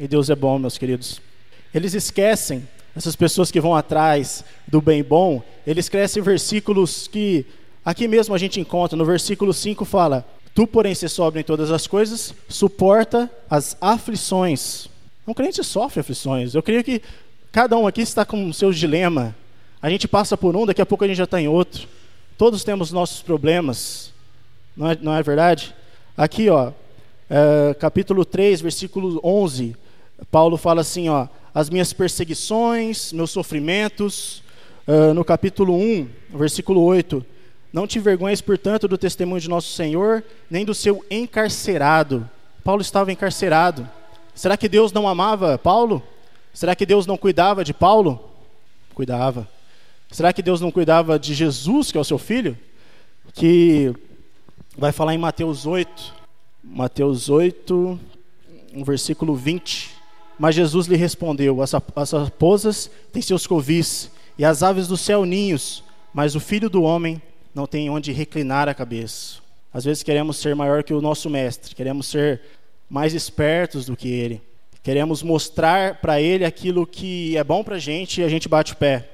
E 0.00 0.08
Deus 0.08 0.30
é 0.30 0.34
bom, 0.34 0.58
meus 0.58 0.78
queridos. 0.78 1.20
Eles 1.72 1.92
esquecem, 1.92 2.66
essas 2.96 3.14
pessoas 3.14 3.50
que 3.50 3.60
vão 3.60 3.76
atrás 3.76 4.42
do 4.66 4.80
bem 4.80 5.04
bom, 5.04 5.42
eles 5.66 5.84
esquecem 5.84 6.22
versículos 6.22 7.06
que 7.06 7.44
aqui 7.84 8.08
mesmo 8.08 8.34
a 8.34 8.38
gente 8.38 8.58
encontra. 8.58 8.96
No 8.96 9.04
versículo 9.04 9.52
5 9.52 9.84
fala: 9.84 10.26
Tu, 10.54 10.66
porém, 10.66 10.94
se 10.94 11.08
sobra 11.08 11.40
em 11.40 11.44
todas 11.44 11.70
as 11.70 11.86
coisas, 11.86 12.34
suporta 12.48 13.30
as 13.48 13.76
aflições. 13.80 14.88
Um 15.26 15.34
crente 15.34 15.62
sofre 15.62 16.00
aflições. 16.00 16.54
Eu 16.54 16.62
creio 16.62 16.82
que 16.82 17.02
cada 17.52 17.76
um 17.76 17.86
aqui 17.86 18.00
está 18.00 18.24
com 18.24 18.48
o 18.48 18.54
seu 18.54 18.72
dilema. 18.72 19.34
A 19.80 19.88
gente 19.88 20.08
passa 20.08 20.36
por 20.36 20.56
um, 20.56 20.66
daqui 20.66 20.82
a 20.82 20.86
pouco 20.86 21.04
a 21.04 21.06
gente 21.06 21.16
já 21.16 21.24
está 21.24 21.40
em 21.40 21.48
outro. 21.48 21.86
Todos 22.36 22.64
temos 22.64 22.90
nossos 22.90 23.22
problemas. 23.22 24.12
Não 24.76 24.90
é, 24.90 24.98
não 25.00 25.14
é 25.14 25.22
verdade? 25.22 25.74
Aqui, 26.16 26.48
ó, 26.48 26.72
é, 27.30 27.74
capítulo 27.74 28.24
3, 28.24 28.60
versículo 28.60 29.20
11. 29.22 29.76
Paulo 30.30 30.56
fala 30.56 30.80
assim, 30.80 31.08
ó, 31.08 31.28
as 31.54 31.70
minhas 31.70 31.92
perseguições, 31.92 33.12
meus 33.12 33.30
sofrimentos. 33.30 34.42
Uh, 34.86 35.12
no 35.12 35.22
capítulo 35.22 35.74
1, 35.74 36.08
versículo 36.30 36.80
8, 36.80 37.22
não 37.78 37.86
te 37.86 37.96
envergonhes, 37.96 38.40
portanto, 38.40 38.88
do 38.88 38.98
testemunho 38.98 39.40
de 39.40 39.48
nosso 39.48 39.68
Senhor, 39.68 40.24
nem 40.50 40.64
do 40.64 40.74
seu 40.74 41.04
encarcerado. 41.08 42.28
Paulo 42.64 42.82
estava 42.82 43.12
encarcerado. 43.12 43.88
Será 44.34 44.56
que 44.56 44.68
Deus 44.68 44.92
não 44.92 45.06
amava 45.06 45.56
Paulo? 45.56 46.02
Será 46.52 46.74
que 46.74 46.84
Deus 46.84 47.06
não 47.06 47.16
cuidava 47.16 47.62
de 47.62 47.72
Paulo? 47.72 48.32
Cuidava. 48.94 49.48
Será 50.10 50.32
que 50.32 50.42
Deus 50.42 50.60
não 50.60 50.72
cuidava 50.72 51.20
de 51.20 51.32
Jesus, 51.34 51.92
que 51.92 51.98
é 51.98 52.00
o 52.00 52.04
seu 52.04 52.18
filho? 52.18 52.58
Que 53.32 53.94
vai 54.76 54.90
falar 54.90 55.14
em 55.14 55.18
Mateus 55.18 55.64
8, 55.64 56.14
Mateus 56.64 57.30
8, 57.30 58.00
um 58.74 58.82
versículo 58.82 59.36
20. 59.36 59.90
Mas 60.36 60.56
Jesus 60.56 60.88
lhe 60.88 60.96
respondeu: 60.96 61.62
As, 61.62 61.72
as 61.94 62.10
raposas 62.10 62.90
têm 63.12 63.22
seus 63.22 63.46
covis, 63.46 64.10
e 64.36 64.44
as 64.44 64.64
aves 64.64 64.88
do 64.88 64.96
céu 64.96 65.24
ninhos, 65.24 65.84
mas 66.12 66.34
o 66.34 66.40
filho 66.40 66.68
do 66.68 66.82
homem 66.82 67.22
não 67.54 67.66
tem 67.66 67.90
onde 67.90 68.12
reclinar 68.12 68.68
a 68.68 68.74
cabeça. 68.74 69.38
Às 69.72 69.84
vezes 69.84 70.02
queremos 70.02 70.36
ser 70.36 70.54
maior 70.54 70.82
que 70.82 70.94
o 70.94 71.00
nosso 71.00 71.28
mestre, 71.28 71.74
queremos 71.74 72.06
ser 72.06 72.40
mais 72.88 73.14
espertos 73.14 73.86
do 73.86 73.96
que 73.96 74.08
ele, 74.08 74.40
queremos 74.82 75.22
mostrar 75.22 76.00
para 76.00 76.20
ele 76.20 76.44
aquilo 76.44 76.86
que 76.86 77.36
é 77.36 77.44
bom 77.44 77.62
para 77.62 77.76
a 77.76 77.78
gente 77.78 78.20
e 78.20 78.24
a 78.24 78.28
gente 78.28 78.48
bate 78.48 78.72
o 78.72 78.76
pé. 78.76 79.08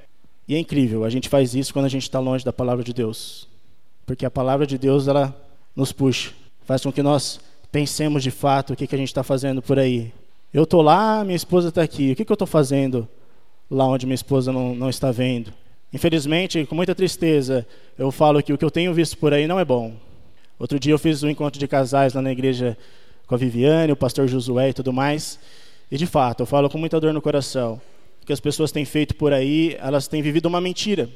E 0.47 0.55
é 0.55 0.59
incrível, 0.59 1.05
a 1.05 1.11
gente 1.11 1.29
faz 1.29 1.55
isso 1.55 1.73
quando 1.73 1.87
a 1.87 1.89
gente 1.91 2.03
está 2.03 2.21
longe 2.21 2.45
da 2.45 2.53
palavra 2.53 2.85
de 2.85 2.93
Deus, 2.93 3.49
porque 4.07 4.27
a 4.27 4.31
palavra 4.31 4.67
de 4.67 4.79
Deus 4.79 5.09
ela 5.09 5.35
nos 5.75 5.91
puxa, 5.91 6.33
faz 6.65 6.83
com 6.83 6.93
que 6.93 7.03
nós 7.03 7.41
pensemos 7.73 8.23
de 8.23 8.31
fato 8.31 8.73
o 8.73 8.77
que, 8.77 8.87
que 8.87 8.95
a 8.95 8.99
gente 8.99 9.09
está 9.09 9.23
fazendo 9.23 9.61
por 9.61 9.79
aí. 9.79 10.13
Eu 10.53 10.63
estou 10.63 10.83
lá, 10.83 11.25
minha 11.25 11.35
esposa 11.35 11.71
está 11.71 11.83
aqui, 11.83 12.13
o 12.13 12.17
que, 12.17 12.25
que 12.25 12.31
eu 12.31 12.35
estou 12.35 12.47
fazendo 12.47 13.09
lá 13.69 13.87
onde 13.87 14.07
minha 14.07 14.15
esposa 14.15 14.53
não, 14.53 14.75
não 14.75 14.89
está 14.89 15.11
vendo? 15.11 15.53
Infelizmente, 15.95 16.67
com 16.67 16.75
muita 16.75 16.93
tristeza, 16.93 17.65
eu 17.97 18.11
falo 18.11 18.43
que 18.43 18.53
o 18.53 18.59
que 18.59 18.65
eu 18.65 18.71
tenho 18.71 18.93
visto 18.93 19.17
por 19.17 19.33
aí 19.33 19.47
não 19.47 19.61
é 19.61 19.65
bom. 19.65 19.95
Outro 20.59 20.77
dia 20.77 20.93
eu 20.93 20.99
fiz 20.99 21.23
um 21.23 21.31
encontro 21.31 21.61
de 21.61 21.69
casais 21.69 22.15
lá 22.15 22.21
na 22.21 22.33
igreja 22.33 22.77
com 23.29 23.37
a 23.37 23.39
Viviane, 23.39 23.93
o 23.93 23.97
pastor 23.97 24.27
Josué 24.27 24.71
e 24.71 24.73
tudo 24.73 24.93
mais. 24.93 25.39
E 25.89 25.97
de 25.97 26.05
fato, 26.05 26.41
eu 26.41 26.47
falo 26.47 26.69
com 26.69 26.79
muita 26.79 26.99
dor 26.99 27.13
no 27.13 27.23
coração. 27.23 27.81
O 28.21 28.27
que 28.27 28.33
as 28.33 28.41
pessoas 28.41 28.73
têm 28.73 28.85
feito 28.85 29.15
por 29.15 29.33
aí, 29.33 29.77
elas 29.79 30.09
têm 30.09 30.21
vivido 30.21 30.47
uma 30.47 30.61
mentira. 30.61 31.09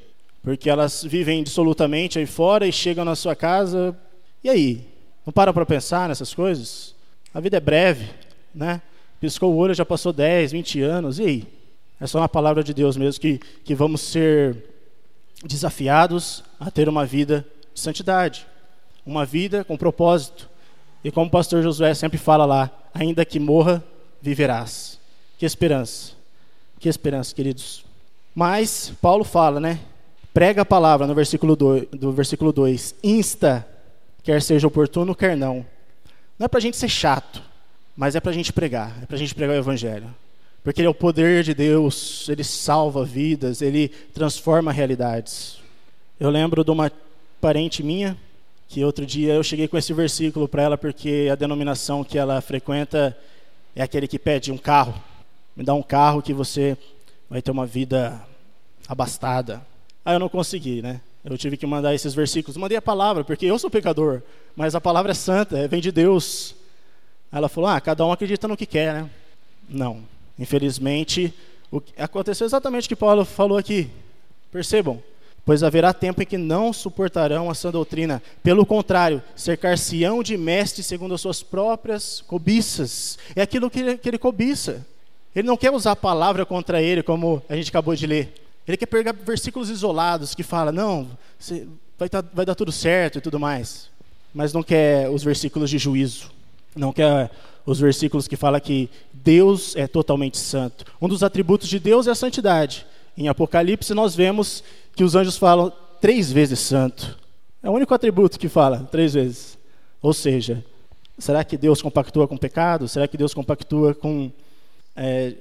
Porque 0.45 0.71
elas 0.71 1.03
vivem 1.03 1.43
dissolutamente 1.43 2.21
aí 2.21 2.27
fora 2.27 2.65
e 2.65 2.71
chegam 2.71 3.05
na 3.05 3.17
sua 3.17 3.35
casa. 3.35 3.99
E 4.45 4.49
aí? 4.49 4.87
Não 5.27 5.33
param 5.33 5.53
para 5.53 5.67
pensar 5.67 6.09
nessas 6.09 6.33
coisas? 6.33 6.95
A 7.35 7.41
vida 7.41 7.57
é 7.57 7.61
breve, 7.61 8.11
né? 8.55 8.81
Piscou 9.21 9.53
o 9.53 9.57
olho, 9.57 9.75
já 9.75 9.85
passou 9.85 10.13
10, 10.13 10.53
20 10.53 10.83
anos. 10.83 11.19
E 11.19 11.25
aí? 11.25 11.58
É 12.01 12.07
só 12.07 12.21
na 12.21 12.29
palavra 12.29 12.63
de 12.63 12.73
Deus 12.73 12.97
mesmo 12.97 13.21
que, 13.21 13.39
que 13.65 13.75
vamos 13.75 14.01
ser 14.01 14.57
desafiados 15.45 16.45
a 16.59 16.71
ter 16.71 16.89
uma 16.89 17.05
vida 17.05 17.47
de 17.75 17.81
santidade, 17.81 18.47
uma 19.05 19.25
vida 19.25 19.65
com 19.65 19.77
propósito. 19.77 20.49
E 21.03 21.11
como 21.11 21.27
o 21.27 21.31
pastor 21.31 21.63
Josué 21.63 21.95
sempre 21.95 22.19
fala 22.19 22.45
lá, 22.45 22.71
ainda 22.93 23.25
que 23.25 23.39
morra, 23.39 23.83
viverás. 24.21 24.99
Que 25.39 25.47
esperança. 25.47 26.13
Que 26.79 26.89
esperança, 26.89 27.35
queridos. 27.35 27.85
Mas 28.35 28.93
Paulo 29.01 29.25
fala, 29.25 29.59
né? 29.61 29.81
Prega 30.33 30.63
a 30.63 30.65
palavra 30.65 31.07
no 31.07 31.15
versículo 31.15 31.57
2, 31.57 31.89
do 31.93 32.13
versículo 32.13 32.53
2. 32.53 32.97
Insta, 33.03 33.67
quer 34.23 34.41
seja 34.43 34.67
oportuno, 34.67 35.15
quer 35.15 35.37
não. 35.37 35.67
Não 36.39 36.45
é 36.45 36.49
para 36.49 36.59
a 36.59 36.63
gente 36.63 36.77
ser 36.77 36.89
chato, 36.89 37.43
mas 37.97 38.15
é 38.15 38.21
para 38.21 38.31
a 38.31 38.35
gente 38.35 38.53
pregar. 38.53 38.97
É 39.03 39.07
para 39.07 39.17
a 39.17 39.19
gente 39.19 39.35
pregar 39.35 39.57
o 39.57 39.59
evangelho. 39.59 40.15
Porque 40.69 40.83
ele 40.83 40.87
é 40.87 40.91
o 40.91 40.95
poder 40.95 41.43
de 41.43 41.55
Deus, 41.55 42.29
ele 42.29 42.45
salva 42.45 43.03
vidas, 43.03 43.63
ele 43.63 43.89
transforma 44.13 44.71
realidades. 44.71 45.59
Eu 46.21 46.29
lembro 46.29 46.63
de 46.63 46.71
uma 46.71 46.93
parente 47.41 47.83
minha, 47.83 48.15
que 48.69 48.85
outro 48.85 49.07
dia 49.07 49.33
eu 49.33 49.43
cheguei 49.43 49.67
com 49.67 49.79
esse 49.79 49.95
versículo 49.95 50.47
para 50.47 50.63
ela, 50.63 50.77
porque 50.77 51.27
a 51.33 51.35
denominação 51.35 52.05
que 52.05 52.19
ela 52.19 52.39
frequenta 52.43 53.17
é 53.75 53.83
aquele 53.83 54.07
que 54.07 54.19
pede 54.19 54.53
um 54.53 54.59
carro. 54.59 54.93
Me 55.57 55.65
dá 55.65 55.73
um 55.73 55.83
carro 55.83 56.21
que 56.21 56.35
você 56.35 56.77
vai 57.31 57.41
ter 57.41 57.51
uma 57.51 57.65
vida 57.65 58.21
abastada. 58.87 59.63
Aí 60.05 60.17
eu 60.17 60.21
não 60.21 60.29
consegui, 60.29 60.83
né? 60.83 61.01
Eu 61.25 61.39
tive 61.39 61.57
que 61.57 61.67
mandar 61.67 61.95
esses 61.95 62.13
versículos. 62.13 62.59
Mandei 62.59 62.77
a 62.77 62.83
palavra, 62.83 63.25
porque 63.25 63.47
eu 63.47 63.59
sou 63.59 63.71
pecador, 63.71 64.21
mas 64.55 64.75
a 64.75 64.83
palavra 64.83 65.13
é 65.13 65.15
santa, 65.15 65.67
vem 65.67 65.81
de 65.81 65.91
Deus. 65.91 66.55
Aí 67.33 67.39
ela 67.39 67.49
falou: 67.49 67.71
ah, 67.71 67.81
cada 67.81 68.05
um 68.05 68.13
acredita 68.13 68.47
no 68.47 68.55
que 68.55 68.67
quer, 68.67 68.93
né? 68.93 69.11
Não. 69.67 70.18
Infelizmente, 70.39 71.35
o 71.71 71.83
aconteceu 71.99 72.47
exatamente 72.47 72.87
o 72.87 72.89
que 72.89 72.97
Paulo 72.97 73.25
falou 73.25 73.59
aqui. 73.59 73.91
Percebam, 74.51 75.03
pois 75.45 75.63
haverá 75.63 75.93
tempo 75.93 76.23
em 76.23 76.27
que 76.27 76.39
não 76.39 76.73
suportarão 76.73 77.51
a 77.51 77.55
sã 77.55 77.71
doutrina. 77.71 78.23
Pelo 78.43 78.65
contrário, 78.65 79.23
cercar-se-ão 79.35 80.23
de 80.23 80.37
mestres 80.37 80.87
segundo 80.87 81.15
as 81.15 81.21
suas 81.21 81.43
próprias 81.43 82.21
cobiças. 82.21 83.19
É 83.35 83.43
aquilo 83.43 83.71
que 83.71 83.81
ele, 83.81 83.99
que 83.99 84.09
ele 84.09 84.19
cobiça. 84.19 84.87
Ele 85.35 85.47
não 85.47 85.57
quer 85.57 85.71
usar 85.71 85.93
a 85.93 85.97
palavra 85.97 86.47
contra 86.47 86.81
ele, 86.81 87.03
como 87.03 87.43
a 87.49 87.55
gente 87.55 87.69
acabou 87.69 87.95
de 87.95 88.07
ler. 88.07 88.33
Ele 88.67 88.77
quer 88.77 88.87
pegar 88.87 89.13
versículos 89.13 89.71
isolados 89.71 90.35
que 90.35 90.43
fala, 90.43 90.71
não, 90.71 91.09
vai, 91.99 92.09
tá, 92.09 92.23
vai 92.33 92.45
dar 92.45 92.55
tudo 92.55 92.71
certo 92.71 93.19
e 93.19 93.21
tudo 93.21 93.39
mais. 93.41 93.89
Mas 94.35 94.53
não 94.53 94.63
quer 94.63 95.09
os 95.09 95.23
versículos 95.23 95.71
de 95.71 95.79
juízo. 95.79 96.31
Não 96.77 96.93
quer 96.93 97.31
os 97.71 97.79
versículos 97.79 98.27
que 98.27 98.35
fala 98.35 98.61
que 98.61 98.89
Deus 99.13 99.77
é 99.77 99.87
totalmente 99.87 100.39
santo. 100.39 100.87
Um 101.03 101.07
dos 101.07 101.23
atributos 101.23 101.69
de 101.69 101.79
Deus 101.79 102.07
é 102.07 102.11
a 102.11 102.15
santidade. 102.15 102.87
Em 103.15 103.29
Apocalipse 103.29 103.93
nós 103.93 104.17
vemos 104.17 104.65
que 104.97 105.05
os 105.05 105.15
anjos 105.15 105.37
falam 105.37 105.71
três 106.01 106.33
vezes 106.33 106.61
santo. 106.61 107.19
É 107.63 107.69
o 107.69 107.75
único 107.75 107.93
atributo 107.93 108.39
que 108.39 108.49
fala 108.49 108.89
três 108.91 109.13
vezes. 109.13 109.59
Ou 110.01 110.15
seja, 110.15 110.65
será 111.19 111.45
que 111.45 111.59
Deus 111.59 111.83
compactua 111.83 112.27
com 112.27 112.39
pecado? 112.39 112.89
Será 112.89 113.07
que 113.07 113.19
Deus 113.19 113.35
compactua 113.35 113.95
com 113.95 114.33
é, 114.97 115.35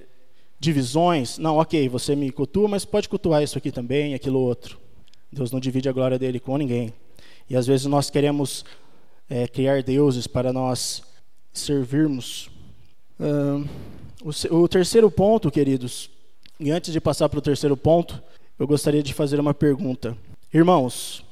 divisões? 0.59 1.37
Não, 1.37 1.55
ok, 1.55 1.87
você 1.87 2.13
me 2.13 2.29
cultua, 2.29 2.67
mas 2.67 2.83
pode 2.83 3.07
cultuar 3.07 3.41
isso 3.41 3.57
aqui 3.57 3.71
também, 3.71 4.13
aquilo 4.13 4.39
outro. 4.39 4.77
Deus 5.31 5.49
não 5.49 5.61
divide 5.61 5.87
a 5.87 5.93
glória 5.93 6.19
dele 6.19 6.41
com 6.41 6.57
ninguém. 6.57 6.93
E 7.49 7.55
às 7.55 7.65
vezes 7.65 7.85
nós 7.85 8.09
queremos 8.09 8.65
é, 9.29 9.47
criar 9.47 9.81
deuses 9.81 10.27
para 10.27 10.51
nós 10.51 11.06
servirmos. 11.59 12.49
Uh, 13.19 13.67
o, 14.23 14.57
o 14.57 14.67
terceiro 14.67 15.09
ponto, 15.09 15.51
queridos, 15.51 16.09
e 16.59 16.71
antes 16.71 16.91
de 16.91 16.99
passar 16.99 17.29
para 17.29 17.39
o 17.39 17.41
terceiro 17.41 17.77
ponto, 17.77 18.21
eu 18.57 18.65
gostaria 18.65 19.03
de 19.03 19.13
fazer 19.13 19.39
uma 19.39 19.53
pergunta. 19.53 20.17
Irmãos, 20.53 21.23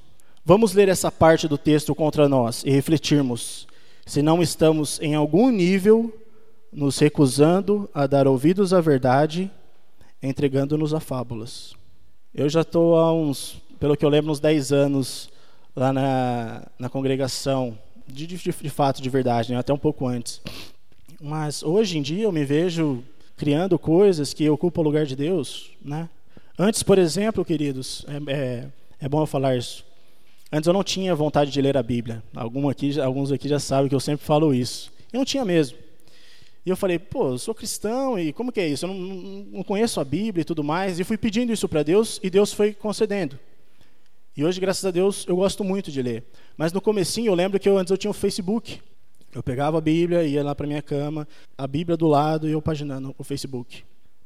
vamos 0.44 0.74
ler 0.74 0.90
essa 0.90 1.12
parte 1.12 1.48
do 1.48 1.58
texto 1.58 1.96
contra 1.96 2.30
nós 2.30 2.64
e 2.64 2.70
refletirmos 2.70 3.68
se 4.06 4.22
não 4.22 4.42
estamos 4.42 5.02
em 5.02 5.16
algum 5.16 5.50
nível 5.50 6.14
nos 6.72 7.00
recusando 7.00 7.90
a 7.94 8.06
dar 8.06 8.28
ouvidos 8.28 8.74
à 8.74 8.82
verdade, 8.82 9.50
entregando-nos 10.22 10.94
a 10.94 11.00
fábulas. 11.00 11.74
Eu 12.34 12.50
já 12.50 12.62
estou 12.62 12.98
há 12.98 13.12
uns, 13.14 13.62
pelo 13.80 13.96
que 13.96 14.06
eu 14.06 14.10
lembro, 14.10 14.32
uns 14.32 14.40
10 14.40 14.72
anos 14.72 15.30
lá 15.76 15.92
na, 15.92 16.68
na 16.78 16.90
congregação 16.90 17.78
de, 18.08 18.28
de, 18.28 18.38
de 18.38 18.70
fato, 18.70 19.02
de 19.02 19.10
verdade, 19.10 19.52
né? 19.52 19.58
até 19.58 19.74
um 19.74 19.78
pouco 19.78 20.08
antes. 20.08 20.42
Mas 21.22 21.64
hoje 21.64 21.98
em 21.98 22.02
dia 22.02 22.24
eu 22.24 22.32
me 22.32 22.46
vejo 22.46 23.04
criando 23.36 23.78
coisas 23.78 24.34
que 24.34 24.50
ocupam 24.50 24.82
o 24.82 24.84
lugar 24.84 25.06
de 25.06 25.16
Deus, 25.16 25.72
né? 25.84 26.10
Antes, 26.58 26.84
por 26.84 26.98
exemplo, 26.98 27.44
queridos, 27.44 28.06
é, 28.08 28.32
é, 28.32 28.68
é, 29.02 29.10
bom 29.10 29.22
eu 29.22 29.26
falar 29.26 29.58
isso. 29.58 29.84
Antes 30.52 30.68
eu 30.68 30.74
não 30.74 30.84
tinha 30.84 31.14
vontade 31.14 31.52
de 31.52 31.62
ler 31.62 31.76
a 31.76 31.84
Bíblia. 31.84 32.24
Algum 32.34 32.70
aqui, 32.70 33.00
alguns 33.00 33.32
aqui 33.32 33.50
já 33.50 33.60
sabem 33.60 33.90
que 33.90 33.96
eu 33.96 34.00
sempre 34.00 34.26
falo 34.26 34.54
isso. 34.54 34.92
Eu 35.12 35.18
não 35.18 35.26
tinha 35.26 35.44
mesmo. 35.44 35.78
E 36.66 36.70
eu 36.70 36.78
falei, 36.78 36.98
pô, 36.98 37.32
eu 37.32 37.38
sou 37.38 37.54
cristão 37.54 38.18
e 38.18 38.32
como 38.32 38.52
que 38.52 38.60
é 38.60 38.68
isso? 38.68 38.86
Eu 38.86 38.94
não, 38.94 39.46
não 39.52 39.64
conheço 39.64 40.00
a 40.00 40.06
Bíblia 40.06 40.42
e 40.42 40.46
tudo 40.46 40.64
mais. 40.64 41.00
E 41.00 41.04
fui 41.04 41.18
pedindo 41.18 41.52
isso 41.52 41.68
para 41.68 41.84
Deus 41.84 42.20
e 42.24 42.30
Deus 42.30 42.54
foi 42.54 42.74
concedendo. 42.74 43.38
E 44.38 44.44
hoje, 44.44 44.60
graças 44.60 44.84
a 44.84 44.92
Deus, 44.92 45.26
eu 45.28 45.36
gosto 45.38 45.64
muito 45.64 45.92
de 45.92 46.02
ler. 46.02 46.26
Mas 46.58 46.74
no 46.74 46.82
comecinho, 46.82 47.28
eu 47.28 47.36
lembro 47.36 47.60
que 47.60 47.70
eu, 47.70 47.78
antes 47.78 47.92
eu 47.92 47.98
tinha 47.98 48.12
o 48.12 48.14
Facebook. 48.14 48.82
Eu 49.34 49.42
pegava 49.42 49.78
a 49.78 49.82
Bíblia, 49.82 50.24
ia 50.24 50.44
lá 50.44 50.54
para 50.54 50.68
minha 50.68 50.82
cama, 50.82 51.28
a 51.58 51.68
Bíblia 51.68 51.96
do 51.96 52.08
lado 52.08 52.48
e 52.48 52.52
eu 52.52 52.62
paginando 52.62 53.16
o 53.18 53.24
Facebook. 53.24 53.84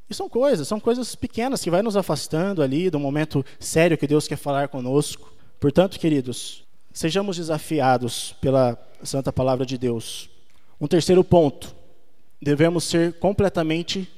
E 0.10 0.14
são 0.14 0.28
coisas, 0.28 0.68
são 0.68 0.80
coisas 0.80 1.16
pequenas 1.16 1.64
que 1.64 1.70
vai 1.70 1.84
nos 1.84 1.96
afastando 1.96 2.64
ali 2.64 2.90
do 2.90 3.00
momento 3.00 3.46
sério 3.60 3.98
que 3.98 4.08
Deus 4.08 4.28
quer 4.28 4.38
falar 4.38 4.68
conosco. 4.68 5.32
Portanto, 5.60 6.00
queridos, 6.00 6.64
sejamos 6.92 7.38
desafiados 7.38 8.36
pela 8.42 8.78
santa 9.04 9.32
palavra 9.32 9.66
de 9.66 9.78
Deus. 9.78 10.30
Um 10.82 10.88
terceiro 10.88 11.24
ponto, 11.24 11.76
devemos 12.42 12.84
ser 12.84 13.14
completamente 13.20 14.10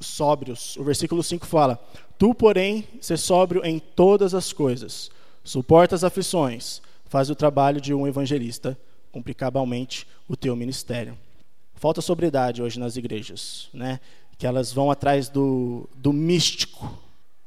sóbrios. 0.00 0.76
O 0.76 0.84
versículo 0.84 1.22
5 1.22 1.46
fala: 1.46 1.78
Tu, 2.18 2.34
porém, 2.34 2.86
ser 3.00 3.18
sóbrio 3.18 3.64
em 3.64 3.78
todas 3.78 4.34
as 4.34 4.52
coisas, 4.52 5.10
suporta 5.46 5.94
as 5.94 6.02
aflições, 6.02 6.82
faz 7.06 7.30
o 7.30 7.34
trabalho 7.34 7.80
de 7.80 7.94
um 7.94 8.06
evangelista, 8.06 8.76
cumpre 9.12 9.32
cabalmente 9.32 10.06
o 10.28 10.36
teu 10.36 10.56
ministério. 10.56 11.16
Falta 11.76 12.00
sobriedade 12.00 12.60
hoje 12.60 12.80
nas 12.80 12.96
igrejas, 12.96 13.68
né? 13.72 14.00
que 14.36 14.46
elas 14.46 14.72
vão 14.72 14.90
atrás 14.90 15.28
do, 15.28 15.88
do 15.96 16.12
místico, 16.12 16.98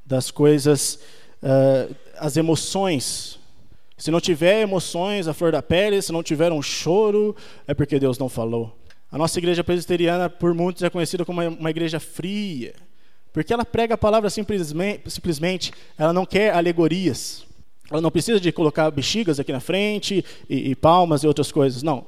das 0.06 0.32
coisas, 0.32 1.00
uh, 1.44 1.96
as 2.18 2.38
emoções. 2.38 3.38
Se 3.98 4.10
não 4.10 4.22
tiver 4.22 4.62
emoções, 4.62 5.28
a 5.28 5.34
flor 5.34 5.52
da 5.52 5.62
pele, 5.62 6.02
se 6.02 6.12
não 6.12 6.24
tiver 6.24 6.52
um 6.52 6.62
choro, 6.62 7.36
é 7.68 7.74
porque 7.74 8.00
Deus 8.00 8.18
não 8.18 8.30
falou. 8.30 8.76
A 9.12 9.18
nossa 9.18 9.38
igreja 9.40 9.64
presbiteriana, 9.64 10.30
por 10.30 10.54
muitos, 10.54 10.84
é 10.84 10.90
conhecida 10.90 11.26
como 11.26 11.42
uma, 11.42 11.70
igreja 11.70 12.00
fria, 12.00 12.76
porque 13.34 13.52
ela 13.52 13.66
prega 13.66 13.96
a 13.96 13.98
palavra 13.98 14.30
simplesmente, 14.30 15.10
simplesmente, 15.12 15.74
ela 15.98 16.14
não 16.14 16.26
quer 16.26 16.54
alegorias. 16.54 17.49
Ela 17.90 18.02
não 18.02 18.12
precisa 18.12 18.40
de 18.40 18.52
colocar 18.52 18.92
bexigas 18.92 19.40
aqui 19.40 19.52
na 19.52 19.60
frente 19.60 20.24
e, 20.50 20.72
e 20.72 20.76
palmas 20.76 21.24
e 21.24 21.28
outras 21.28 21.52
coisas. 21.52 21.82
Não. 21.82 22.06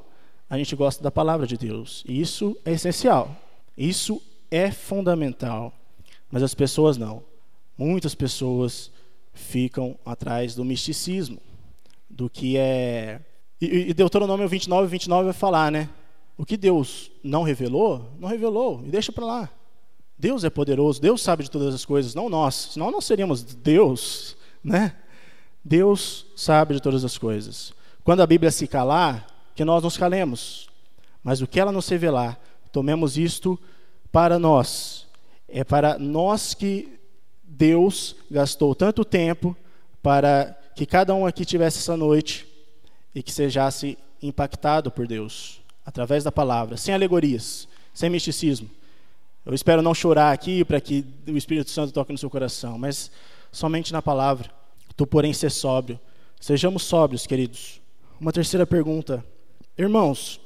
A 0.49 0.57
gente 0.57 0.75
gosta 0.75 1.01
da 1.01 1.09
palavra 1.09 1.47
de 1.47 1.57
Deus. 1.57 2.03
E 2.07 2.21
isso 2.21 2.57
é 2.63 2.73
essencial. 2.73 3.35
Isso 3.77 4.21
é 4.49 4.69
fundamental. 4.69 5.73
Mas 6.29 6.43
as 6.43 6.53
pessoas 6.53 6.97
não. 6.97 7.23
Muitas 7.77 8.13
pessoas 8.13 8.91
ficam 9.33 9.97
atrás 10.05 10.53
do 10.53 10.63
misticismo, 10.63 11.39
do 12.09 12.29
que 12.29 12.57
é. 12.57 13.21
E, 13.59 13.89
e 13.89 13.93
Deuteronômio 13.93 14.47
29, 14.47 14.87
29 14.87 15.25
vai 15.25 15.33
falar, 15.33 15.71
né? 15.71 15.89
O 16.37 16.45
que 16.45 16.57
Deus 16.57 17.11
não 17.23 17.43
revelou, 17.43 18.09
não 18.19 18.27
revelou, 18.27 18.81
e 18.85 18.89
deixa 18.89 19.11
para 19.11 19.25
lá. 19.25 19.49
Deus 20.17 20.43
é 20.43 20.49
poderoso, 20.49 21.01
Deus 21.01 21.21
sabe 21.21 21.43
de 21.43 21.51
todas 21.51 21.73
as 21.73 21.85
coisas, 21.85 22.13
não 22.13 22.29
nós. 22.29 22.69
Senão 22.73 22.91
nós 22.91 23.05
seríamos 23.05 23.43
Deus, 23.43 24.37
né? 24.63 24.95
Deus 25.63 26.25
sabe 26.35 26.75
de 26.75 26.81
todas 26.81 27.03
as 27.05 27.17
coisas. 27.17 27.73
Quando 28.03 28.21
a 28.21 28.27
Bíblia 28.27 28.51
se 28.51 28.67
calar, 28.67 29.27
que 29.55 29.65
nós 29.65 29.83
nos 29.83 29.97
calemos. 29.97 30.69
Mas 31.23 31.41
o 31.41 31.47
que 31.47 31.59
ela 31.59 31.71
nos 31.71 31.87
revelar, 31.87 32.39
tomemos 32.71 33.17
isto 33.17 33.59
para 34.11 34.39
nós. 34.39 35.07
É 35.47 35.63
para 35.63 35.99
nós 35.99 36.53
que 36.53 36.99
Deus 37.43 38.15
gastou 38.29 38.73
tanto 38.73 39.05
tempo 39.05 39.55
para 40.01 40.57
que 40.75 40.85
cada 40.85 41.13
um 41.13 41.25
aqui 41.25 41.45
tivesse 41.45 41.79
essa 41.79 41.95
noite 41.95 42.47
e 43.13 43.21
que 43.21 43.31
sejasse 43.31 43.97
impactado 44.21 44.89
por 44.89 45.05
Deus 45.05 45.61
através 45.85 46.23
da 46.23 46.31
palavra, 46.31 46.77
sem 46.77 46.93
alegorias, 46.93 47.67
sem 47.93 48.09
misticismo. 48.09 48.69
Eu 49.45 49.53
espero 49.53 49.81
não 49.81 49.93
chorar 49.93 50.31
aqui 50.31 50.63
para 50.63 50.79
que 50.79 51.05
o 51.27 51.35
Espírito 51.35 51.69
Santo 51.71 51.91
toque 51.91 52.11
no 52.11 52.17
seu 52.17 52.29
coração, 52.29 52.77
mas 52.77 53.11
somente 53.51 53.91
na 53.91 54.01
palavra. 54.01 54.49
Tu, 54.95 55.07
porém, 55.07 55.33
ser 55.33 55.51
sóbrio. 55.51 55.99
Sejamos 56.39 56.83
sóbrios, 56.83 57.27
queridos. 57.27 57.81
Uma 58.19 58.31
terceira 58.31 58.65
pergunta. 58.65 59.23
Irmãos, 59.77 60.39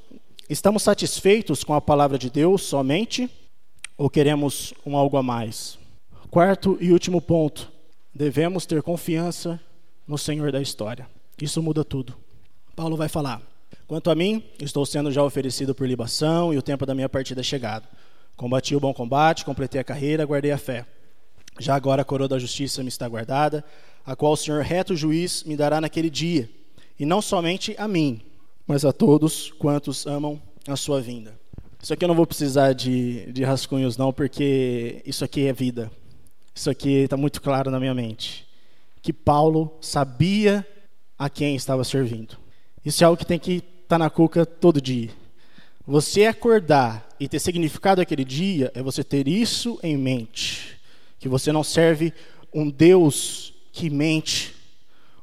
estamos 0.49 0.83
satisfeitos 0.83 1.63
com 1.63 1.73
a 1.73 1.81
palavra 1.81 2.17
de 2.17 2.29
Deus 2.29 2.63
somente 2.63 3.29
ou 3.97 4.09
queremos 4.09 4.73
um 4.85 4.97
algo 4.97 5.17
a 5.17 5.23
mais? 5.23 5.77
Quarto 6.29 6.77
e 6.81 6.91
último 6.91 7.21
ponto. 7.21 7.71
Devemos 8.13 8.65
ter 8.65 8.81
confiança 8.81 9.59
no 10.07 10.17
Senhor 10.17 10.51
da 10.51 10.61
história. 10.61 11.07
Isso 11.41 11.61
muda 11.61 11.83
tudo. 11.83 12.15
Paulo 12.75 12.95
vai 12.97 13.09
falar: 13.09 13.41
Quanto 13.87 14.09
a 14.09 14.15
mim, 14.15 14.43
estou 14.59 14.85
sendo 14.85 15.11
já 15.11 15.23
oferecido 15.23 15.75
por 15.75 15.87
libação 15.87 16.53
e 16.53 16.57
o 16.57 16.61
tempo 16.61 16.85
da 16.85 16.95
minha 16.95 17.09
partida 17.09 17.41
é 17.41 17.43
chegado. 17.43 17.87
Combati 18.35 18.75
o 18.75 18.79
bom 18.79 18.93
combate, 18.93 19.45
completei 19.45 19.79
a 19.79 19.83
carreira, 19.83 20.25
guardei 20.25 20.51
a 20.51 20.57
fé. 20.57 20.85
Já 21.59 21.75
agora 21.75 22.01
a 22.01 22.05
coroa 22.05 22.27
da 22.27 22.37
justiça 22.37 22.83
me 22.83 22.89
está 22.89 23.07
guardada, 23.07 23.63
a 24.05 24.15
qual 24.15 24.33
o 24.33 24.37
Senhor 24.37 24.61
reto 24.61 24.95
juiz 24.95 25.43
me 25.43 25.57
dará 25.57 25.81
naquele 25.81 26.09
dia, 26.09 26.49
e 26.99 27.05
não 27.05 27.21
somente 27.21 27.75
a 27.77 27.87
mim, 27.87 28.21
mas 28.67 28.85
a 28.85 28.93
todos 28.93 29.51
quantos 29.53 30.05
amam 30.05 30.41
a 30.67 30.75
sua 30.75 31.01
vinda. 31.01 31.37
Isso 31.81 31.93
aqui 31.93 32.03
eu 32.03 32.07
não 32.07 32.15
vou 32.15 32.25
precisar 32.25 32.73
de, 32.73 33.31
de 33.31 33.43
rascunhos, 33.43 33.97
não, 33.97 34.11
porque 34.11 35.03
isso 35.05 35.23
aqui 35.23 35.45
é 35.45 35.53
vida. 35.53 35.91
Isso 36.53 36.69
aqui 36.69 36.89
está 36.89 37.17
muito 37.17 37.41
claro 37.41 37.69
na 37.69 37.79
minha 37.79 37.93
mente. 37.93 38.47
Que 39.01 39.13
Paulo 39.13 39.77
sabia 39.81 40.65
a 41.17 41.29
quem 41.29 41.55
estava 41.55 41.83
servindo. 41.83 42.37
Isso 42.83 43.03
é 43.03 43.05
algo 43.05 43.17
que 43.17 43.25
tem 43.25 43.37
que 43.37 43.55
estar 43.55 43.87
tá 43.87 43.97
na 43.99 44.09
cuca 44.09 44.45
todo 44.45 44.81
dia. 44.81 45.11
Você 45.85 46.25
acordar 46.25 47.07
e 47.19 47.27
ter 47.27 47.39
significado 47.39 48.01
aquele 48.01 48.25
dia 48.25 48.71
é 48.73 48.81
você 48.81 49.03
ter 49.03 49.27
isso 49.27 49.79
em 49.83 49.95
mente. 49.95 50.79
Que 51.19 51.29
você 51.29 51.51
não 51.51 51.63
serve 51.63 52.13
um 52.53 52.69
Deus 52.69 53.53
que 53.75 53.89
mente, 53.89 54.55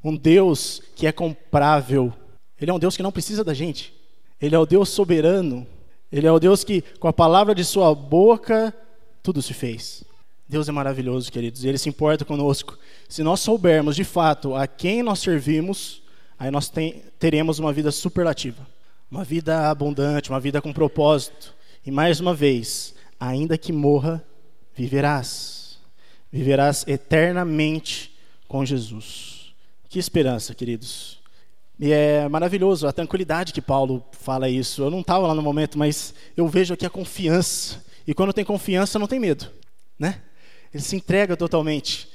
um 0.04 0.14
Deus 0.14 0.82
que 0.94 1.06
é 1.06 1.12
comprável. 1.12 2.12
Ele 2.60 2.70
é 2.70 2.74
um 2.74 2.78
Deus 2.78 2.96
que 2.96 3.02
não 3.02 3.10
precisa 3.10 3.42
da 3.42 3.54
gente. 3.54 3.94
Ele 4.40 4.54
é 4.54 4.58
o 4.58 4.66
Deus 4.66 4.90
soberano. 4.90 5.66
Ele 6.12 6.26
é 6.26 6.30
o 6.30 6.38
Deus 6.38 6.62
que, 6.62 6.82
com 7.00 7.08
a 7.08 7.12
palavra 7.12 7.54
de 7.54 7.64
sua 7.64 7.94
boca, 7.94 8.74
tudo 9.22 9.40
se 9.40 9.54
fez. 9.54 10.04
Deus 10.46 10.68
é 10.68 10.72
maravilhoso, 10.72 11.32
queridos, 11.32 11.64
e 11.64 11.68
Ele 11.68 11.78
se 11.78 11.88
importa 11.88 12.26
conosco. 12.26 12.78
Se 13.08 13.22
nós 13.22 13.40
soubermos 13.40 13.96
de 13.96 14.04
fato 14.04 14.54
a 14.54 14.66
quem 14.66 15.02
nós 15.02 15.20
servimos, 15.20 16.02
aí 16.38 16.50
nós 16.50 16.68
tem, 16.68 17.02
teremos 17.18 17.58
uma 17.58 17.72
vida 17.72 17.90
superlativa, 17.90 18.66
uma 19.10 19.24
vida 19.24 19.70
abundante, 19.70 20.28
uma 20.28 20.40
vida 20.40 20.60
com 20.60 20.74
propósito. 20.74 21.54
E 21.86 21.90
mais 21.90 22.20
uma 22.20 22.34
vez, 22.34 22.94
ainda 23.18 23.56
que 23.56 23.72
morra, 23.72 24.22
viverás. 24.74 25.78
Viverás 26.30 26.84
eternamente 26.86 28.11
com 28.52 28.66
Jesus. 28.66 29.54
Que 29.88 29.98
esperança, 29.98 30.54
queridos. 30.54 31.18
E 31.80 31.90
é 31.90 32.28
maravilhoso 32.28 32.86
a 32.86 32.92
tranquilidade 32.92 33.50
que 33.50 33.62
Paulo 33.62 34.04
fala 34.12 34.46
isso. 34.46 34.82
Eu 34.82 34.90
não 34.90 35.00
estava 35.00 35.26
lá 35.26 35.34
no 35.34 35.40
momento, 35.40 35.78
mas 35.78 36.14
eu 36.36 36.46
vejo 36.46 36.74
aqui 36.74 36.84
a 36.84 36.90
confiança. 36.90 37.82
E 38.06 38.12
quando 38.12 38.30
tem 38.30 38.44
confiança, 38.44 38.98
não 38.98 39.06
tem 39.06 39.18
medo, 39.18 39.46
né? 39.98 40.20
Ele 40.72 40.82
se 40.82 40.94
entrega 40.94 41.34
totalmente. 41.34 42.10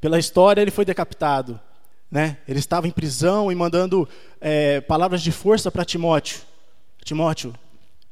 Pela 0.00 0.16
história, 0.16 0.62
ele 0.62 0.70
foi 0.70 0.84
decapitado, 0.84 1.58
né? 2.08 2.38
Ele 2.46 2.60
estava 2.60 2.86
em 2.86 2.92
prisão 2.92 3.50
e 3.50 3.54
mandando 3.56 4.08
é, 4.40 4.80
palavras 4.82 5.20
de 5.20 5.32
força 5.32 5.72
para 5.72 5.84
Timóteo. 5.84 6.40
Timóteo, 7.02 7.52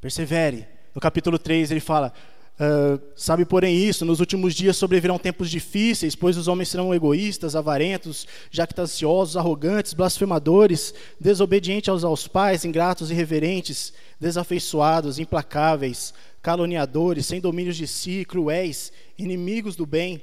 persevere. 0.01 0.67
No 0.93 1.01
capítulo 1.01 1.39
3 1.39 1.71
ele 1.71 1.81
fala: 1.81 2.13
Uh, 2.59 3.01
sabe, 3.15 3.45
porém, 3.45 3.77
isso, 3.77 4.05
nos 4.05 4.19
últimos 4.19 4.53
dias 4.53 4.77
sobrevirão 4.77 5.17
tempos 5.17 5.49
difíceis, 5.49 6.17
pois 6.17 6.37
os 6.37 6.49
homens 6.49 6.69
serão 6.69 6.93
egoístas, 6.93 7.55
avarentos, 7.55 8.27
jactanciosos, 8.51 9.37
arrogantes, 9.37 9.95
blasfemadores, 9.95 10.93
desobedientes 11.21 11.89
aos, 11.89 12.03
aos 12.03 12.27
pais, 12.27 12.65
ingratos, 12.65 13.13
irreverentes, 13.13 13.93
desafeiçoados, 14.19 15.21
implacáveis, 15.21 16.13
caluniadores, 16.43 17.27
sem 17.27 17.41
domínios 17.41 17.77
de 17.77 17.87
si, 17.87 18.25
cruéis, 18.25 18.93
inimigos 19.17 19.77
do 19.77 19.87
bem, 19.87 20.21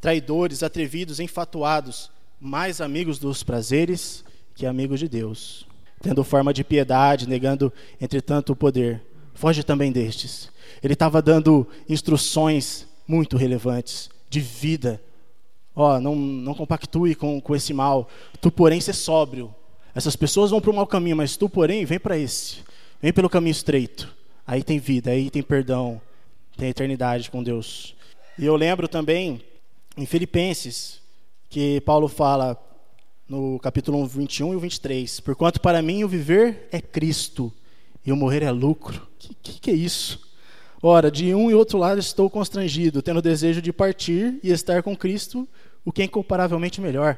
traidores, 0.00 0.62
atrevidos, 0.62 1.18
enfatuados, 1.18 2.08
mais 2.40 2.80
amigos 2.80 3.18
dos 3.18 3.42
prazeres 3.42 4.24
que 4.54 4.64
amigos 4.64 5.00
de 5.00 5.08
Deus, 5.08 5.66
tendo 6.00 6.22
forma 6.22 6.54
de 6.54 6.62
piedade, 6.62 7.28
negando, 7.28 7.72
entretanto, 8.00 8.52
o 8.52 8.56
poder. 8.56 9.02
Foge 9.34 9.64
também 9.64 9.90
destes 9.90 10.53
ele 10.82 10.94
estava 10.94 11.20
dando 11.20 11.66
instruções 11.88 12.86
muito 13.06 13.36
relevantes 13.36 14.10
de 14.28 14.40
vida. 14.40 15.00
Ó, 15.74 15.96
oh, 15.96 16.00
não, 16.00 16.14
não 16.14 16.54
compactue 16.54 17.14
com, 17.14 17.40
com 17.40 17.56
esse 17.56 17.72
mal. 17.72 18.08
Tu, 18.40 18.50
porém, 18.50 18.80
ser 18.80 18.92
sóbrio. 18.92 19.54
Essas 19.94 20.16
pessoas 20.16 20.50
vão 20.50 20.60
para 20.60 20.70
o 20.70 20.74
mau 20.74 20.86
caminho, 20.86 21.16
mas 21.16 21.36
tu, 21.36 21.48
porém, 21.48 21.84
vem 21.84 21.98
para 21.98 22.18
esse. 22.18 22.58
Vem 23.00 23.12
pelo 23.12 23.30
caminho 23.30 23.52
estreito. 23.52 24.14
Aí 24.46 24.62
tem 24.62 24.78
vida, 24.78 25.10
aí 25.10 25.30
tem 25.30 25.42
perdão, 25.42 26.00
tem 26.56 26.68
eternidade 26.68 27.30
com 27.30 27.42
Deus. 27.42 27.94
E 28.38 28.44
eu 28.44 28.56
lembro 28.56 28.88
também, 28.88 29.40
em 29.96 30.04
Filipenses, 30.04 31.00
que 31.48 31.80
Paulo 31.82 32.08
fala 32.08 32.60
no 33.28 33.58
capítulo 33.60 34.04
21 34.06 34.54
e 34.54 34.60
23, 34.60 35.20
Porquanto 35.20 35.60
para 35.60 35.80
mim 35.80 36.04
o 36.04 36.08
viver 36.08 36.68
é 36.70 36.80
Cristo 36.80 37.52
e 38.04 38.12
o 38.12 38.16
morrer 38.16 38.42
é 38.42 38.50
lucro. 38.50 38.96
O 38.96 39.18
que, 39.18 39.34
que, 39.34 39.60
que 39.60 39.70
é 39.70 39.74
isso? 39.74 40.20
Ora, 40.86 41.10
de 41.10 41.34
um 41.34 41.50
e 41.50 41.54
outro 41.54 41.78
lado 41.78 41.98
estou 41.98 42.28
constrangido, 42.28 43.00
tendo 43.00 43.22
desejo 43.22 43.62
de 43.62 43.72
partir 43.72 44.38
e 44.42 44.50
estar 44.50 44.82
com 44.82 44.94
Cristo, 44.94 45.48
o 45.82 45.90
que 45.90 46.02
é 46.02 46.04
incomparavelmente 46.04 46.78
melhor. 46.78 47.16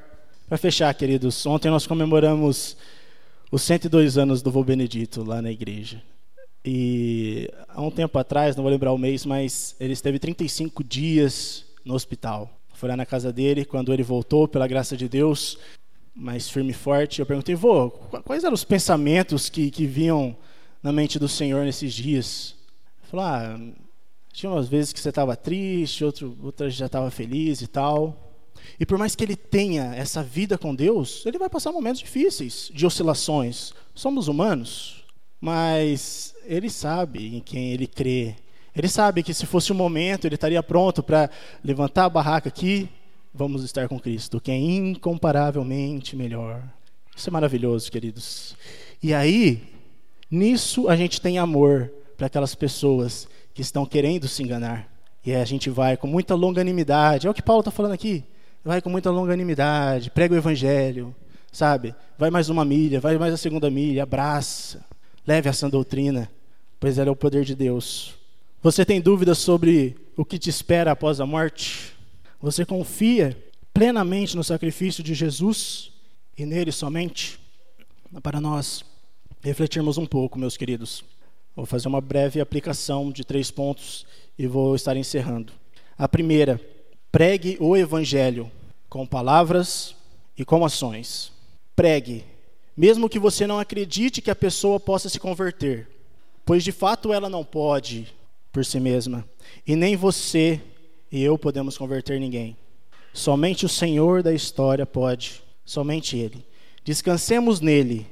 Para 0.48 0.56
fechar, 0.56 0.94
queridos, 0.94 1.44
ontem 1.44 1.68
nós 1.68 1.84
comemoramos 1.84 2.76
os 3.50 3.62
102 3.62 4.18
anos 4.18 4.40
do 4.40 4.52
vô 4.52 4.62
Benedito 4.62 5.24
lá 5.24 5.42
na 5.42 5.50
igreja. 5.50 6.00
E 6.64 7.50
há 7.68 7.82
um 7.82 7.90
tempo 7.90 8.16
atrás, 8.20 8.54
não 8.54 8.62
vou 8.62 8.70
lembrar 8.70 8.92
o 8.92 8.98
mês, 8.98 9.26
mas 9.26 9.74
ele 9.80 9.94
esteve 9.94 10.20
35 10.20 10.84
dias 10.84 11.64
no 11.84 11.94
hospital. 11.94 12.48
Foi 12.72 12.88
lá 12.88 12.96
na 12.96 13.04
casa 13.04 13.32
dele, 13.32 13.64
quando 13.64 13.92
ele 13.92 14.04
voltou, 14.04 14.46
pela 14.46 14.68
graça 14.68 14.96
de 14.96 15.08
Deus, 15.08 15.58
mais 16.14 16.48
firme 16.48 16.70
e 16.70 16.72
forte. 16.72 17.18
Eu 17.18 17.26
perguntei, 17.26 17.56
vô, 17.56 17.90
quais 17.90 18.44
eram 18.44 18.54
os 18.54 18.62
pensamentos 18.62 19.48
que, 19.48 19.72
que 19.72 19.88
vinham 19.88 20.36
na 20.80 20.92
mente 20.92 21.18
do 21.18 21.26
Senhor 21.26 21.64
nesses 21.64 21.92
dias? 21.92 22.55
Falou, 23.10 23.24
ah, 23.24 23.58
tinha 24.32 24.50
umas 24.50 24.68
vezes 24.68 24.92
que 24.92 25.00
você 25.00 25.08
estava 25.08 25.36
triste, 25.36 26.04
outro, 26.04 26.36
outras 26.42 26.74
já 26.74 26.86
estava 26.86 27.10
feliz 27.10 27.62
e 27.62 27.66
tal. 27.66 28.26
E 28.78 28.84
por 28.84 28.98
mais 28.98 29.14
que 29.14 29.24
ele 29.24 29.36
tenha 29.36 29.94
essa 29.94 30.22
vida 30.22 30.58
com 30.58 30.74
Deus, 30.74 31.24
ele 31.24 31.38
vai 31.38 31.48
passar 31.48 31.72
momentos 31.72 32.00
difíceis, 32.00 32.70
de 32.74 32.84
oscilações. 32.84 33.72
Somos 33.94 34.28
humanos, 34.28 35.04
mas 35.40 36.34
ele 36.44 36.68
sabe 36.68 37.36
em 37.36 37.40
quem 37.40 37.72
ele 37.72 37.86
crê. 37.86 38.34
Ele 38.74 38.88
sabe 38.88 39.22
que 39.22 39.32
se 39.32 39.46
fosse 39.46 39.72
o 39.72 39.74
momento, 39.74 40.26
ele 40.26 40.34
estaria 40.34 40.62
pronto 40.62 41.02
para 41.02 41.30
levantar 41.64 42.04
a 42.04 42.10
barraca 42.10 42.48
aqui, 42.48 42.88
vamos 43.32 43.62
estar 43.62 43.88
com 43.88 43.98
Cristo, 43.98 44.40
que 44.40 44.50
é 44.50 44.56
incomparavelmente 44.56 46.14
melhor. 46.14 46.62
Isso 47.16 47.30
é 47.30 47.32
maravilhoso, 47.32 47.90
queridos. 47.90 48.54
E 49.02 49.14
aí, 49.14 49.62
nisso 50.30 50.88
a 50.88 50.96
gente 50.96 51.20
tem 51.20 51.38
amor 51.38 51.90
para 52.16 52.26
aquelas 52.26 52.54
pessoas 52.54 53.28
que 53.52 53.62
estão 53.62 53.84
querendo 53.84 54.28
se 54.28 54.42
enganar. 54.42 54.92
E 55.24 55.34
a 55.34 55.44
gente 55.44 55.68
vai 55.70 55.96
com 55.96 56.06
muita 56.06 56.34
longanimidade. 56.34 57.26
É 57.26 57.30
o 57.30 57.34
que 57.34 57.42
Paulo 57.42 57.60
está 57.60 57.70
falando 57.70 57.92
aqui 57.92 58.24
vai 58.66 58.82
com 58.82 58.90
muita 58.90 59.12
longanimidade, 59.12 60.10
prega 60.10 60.34
o 60.34 60.36
evangelho, 60.36 61.14
sabe? 61.52 61.94
Vai 62.18 62.30
mais 62.30 62.48
uma 62.48 62.64
milha, 62.64 62.98
vai 62.98 63.16
mais 63.16 63.32
a 63.32 63.36
segunda 63.36 63.70
milha, 63.70 64.02
abraça, 64.02 64.84
leve 65.24 65.48
essa 65.48 65.68
doutrina, 65.70 66.28
pois 66.80 66.98
ela 66.98 67.08
é 67.08 67.12
o 67.12 67.16
poder 67.16 67.44
de 67.44 67.54
Deus. 67.54 68.14
Você 68.60 68.84
tem 68.84 69.00
dúvidas 69.00 69.38
sobre 69.38 69.96
o 70.16 70.24
que 70.24 70.36
te 70.36 70.50
espera 70.50 70.90
após 70.90 71.20
a 71.20 71.26
morte? 71.26 71.92
Você 72.42 72.66
confia 72.66 73.40
plenamente 73.72 74.34
no 74.34 74.42
sacrifício 74.42 75.00
de 75.00 75.14
Jesus 75.14 75.92
e 76.36 76.44
nele 76.44 76.72
somente? 76.72 77.38
Para 78.20 78.40
nós 78.40 78.84
refletirmos 79.42 79.96
um 79.96 80.06
pouco, 80.06 80.40
meus 80.40 80.56
queridos. 80.56 81.04
Vou 81.56 81.66
fazer 81.66 81.88
uma 81.88 82.00
breve 82.00 82.40
aplicação 82.40 83.10
de 83.10 83.24
três 83.24 83.50
pontos 83.50 84.06
e 84.38 84.46
vou 84.46 84.76
estar 84.76 84.96
encerrando. 84.96 85.52
A 85.98 86.06
primeira, 86.06 86.60
Pregue 87.16 87.56
o 87.60 87.74
evangelho 87.74 88.52
com 88.90 89.06
palavras 89.06 89.96
e 90.36 90.44
com 90.44 90.66
ações. 90.66 91.32
Pregue, 91.74 92.26
mesmo 92.76 93.08
que 93.08 93.18
você 93.18 93.46
não 93.46 93.58
acredite 93.58 94.20
que 94.20 94.30
a 94.30 94.36
pessoa 94.36 94.78
possa 94.78 95.08
se 95.08 95.18
converter, 95.18 95.88
pois 96.44 96.62
de 96.62 96.72
fato 96.72 97.14
ela 97.14 97.30
não 97.30 97.42
pode 97.42 98.14
por 98.52 98.66
si 98.66 98.78
mesma, 98.78 99.26
e 99.66 99.74
nem 99.74 99.96
você 99.96 100.60
e 101.10 101.22
eu 101.22 101.38
podemos 101.38 101.78
converter 101.78 102.20
ninguém. 102.20 102.54
Somente 103.14 103.64
o 103.64 103.68
Senhor 103.70 104.22
da 104.22 104.34
história 104.34 104.84
pode, 104.84 105.42
somente 105.64 106.18
Ele. 106.18 106.44
Descansemos 106.84 107.62
nele. 107.62 108.06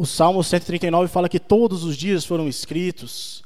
O 0.00 0.06
Salmo 0.06 0.42
139 0.42 1.08
fala 1.08 1.28
que 1.28 1.38
todos 1.38 1.84
os 1.84 1.94
dias 1.94 2.24
foram 2.24 2.48
escritos, 2.48 3.44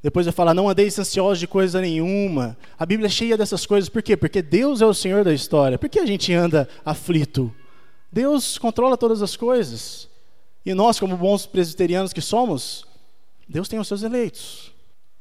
depois 0.00 0.24
vai 0.24 0.32
falar, 0.32 0.54
não 0.54 0.68
andeis 0.68 0.96
ansiosos 0.96 1.40
de 1.40 1.48
coisa 1.48 1.80
nenhuma. 1.80 2.56
A 2.78 2.86
Bíblia 2.86 3.08
é 3.08 3.10
cheia 3.10 3.36
dessas 3.36 3.66
coisas. 3.66 3.88
Por 3.88 4.00
quê? 4.00 4.16
Porque 4.16 4.40
Deus 4.40 4.80
é 4.80 4.86
o 4.86 4.94
Senhor 4.94 5.24
da 5.24 5.34
história. 5.34 5.76
Por 5.76 5.88
que 5.88 5.98
a 5.98 6.06
gente 6.06 6.32
anda 6.32 6.68
aflito? 6.84 7.52
Deus 8.12 8.56
controla 8.56 8.96
todas 8.96 9.20
as 9.20 9.34
coisas. 9.34 10.08
E 10.64 10.72
nós, 10.74 11.00
como 11.00 11.16
bons 11.16 11.44
presbiterianos 11.44 12.12
que 12.12 12.20
somos, 12.20 12.86
Deus 13.48 13.68
tem 13.68 13.80
os 13.80 13.88
seus 13.88 14.04
eleitos. 14.04 14.70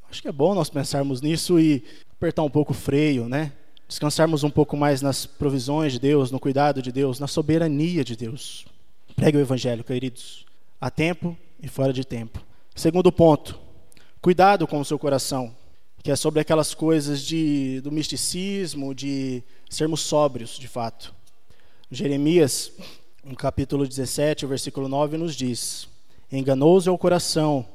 Acho 0.07 0.21
que 0.21 0.27
é 0.27 0.31
bom 0.31 0.53
nós 0.53 0.69
pensarmos 0.69 1.19
nisso 1.19 1.59
e 1.59 1.83
apertar 2.11 2.43
um 2.43 2.49
pouco 2.51 2.73
o 2.73 2.75
freio, 2.75 3.27
né? 3.27 3.53
Descansarmos 3.87 4.43
um 4.43 4.51
pouco 4.51 4.77
mais 4.77 5.01
nas 5.01 5.25
provisões 5.25 5.93
de 5.93 5.99
Deus, 5.99 6.29
no 6.29 6.39
cuidado 6.39 6.79
de 6.79 6.91
Deus, 6.91 7.19
na 7.19 7.25
soberania 7.25 8.03
de 8.03 8.15
Deus. 8.15 8.67
Pregue 9.15 9.39
o 9.39 9.41
Evangelho, 9.41 9.83
queridos, 9.83 10.45
a 10.79 10.89
tempo 10.89 11.37
e 11.61 11.67
fora 11.67 11.91
de 11.91 12.05
tempo. 12.05 12.41
Segundo 12.75 13.11
ponto, 13.11 13.59
Cuidado 14.25 14.65
com 14.65 14.79
o 14.79 14.83
seu 14.83 14.97
coração, 14.97 15.55
que 16.01 16.09
é 16.09 16.15
sobre 16.15 16.39
aquelas 16.39 16.73
coisas 16.73 17.21
de, 17.21 17.79
do 17.81 17.91
misticismo, 17.91 18.95
de 18.95 19.43
sermos 19.69 20.01
sóbrios, 20.01 20.57
de 20.57 20.67
fato. 20.67 21.13
Jeremias, 21.91 22.71
no 23.23 23.35
capítulo 23.35 23.87
17, 23.87 24.43
o 24.43 24.47
versículo 24.47 24.87
9, 24.87 25.15
nos 25.15 25.35
diz: 25.35 25.87
Enganoso 26.31 26.89
é 26.89 26.91
o 26.91 26.97
coração, 26.97 27.67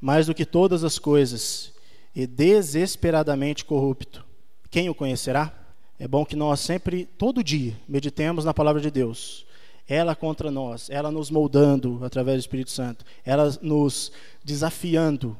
mais 0.00 0.26
do 0.26 0.34
que 0.36 0.46
todas 0.46 0.84
as 0.84 1.00
coisas, 1.00 1.72
e 2.14 2.28
desesperadamente 2.28 3.64
corrupto. 3.64 4.24
Quem 4.70 4.88
o 4.88 4.94
conhecerá? 4.94 5.52
É 5.98 6.06
bom 6.06 6.24
que 6.24 6.36
nós 6.36 6.60
sempre, 6.60 7.06
todo 7.06 7.42
dia, 7.42 7.76
meditemos 7.88 8.44
na 8.44 8.54
palavra 8.54 8.80
de 8.80 8.92
Deus. 8.92 9.44
Ela 9.88 10.14
contra 10.14 10.50
nós, 10.50 10.90
ela 10.90 11.10
nos 11.10 11.30
moldando 11.30 12.04
através 12.04 12.36
do 12.36 12.40
Espírito 12.40 12.70
Santo, 12.70 13.04
ela 13.24 13.50
nos 13.62 14.12
desafiando 14.44 15.36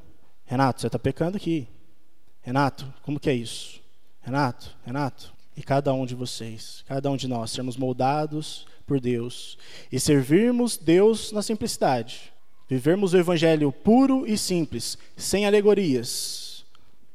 Renato, 0.49 0.81
você 0.81 0.87
está 0.87 0.99
pecando 0.99 1.37
aqui. 1.37 1.69
Renato, 2.41 2.91
como 3.03 3.21
que 3.21 3.29
é 3.29 3.35
isso? 3.35 3.83
Renato, 4.23 4.75
Renato. 4.83 5.31
E 5.55 5.63
cada 5.63 5.93
um 5.93 6.07
de 6.07 6.15
vocês, 6.15 6.83
cada 6.87 7.11
um 7.11 7.19
de 7.19 7.29
nós, 7.29 7.51
sermos 7.51 7.77
moldados 7.77 8.67
por 8.87 8.99
Deus 8.99 9.59
e 9.93 10.01
servirmos 10.01 10.79
Deus 10.79 11.33
na 11.33 11.43
simplicidade. 11.43 12.33
Vivermos 12.67 13.13
o 13.13 13.19
evangelho 13.19 13.71
puro 13.71 14.27
e 14.27 14.39
simples, 14.39 14.97
sem 15.19 15.45
alegorias. 15.45 16.65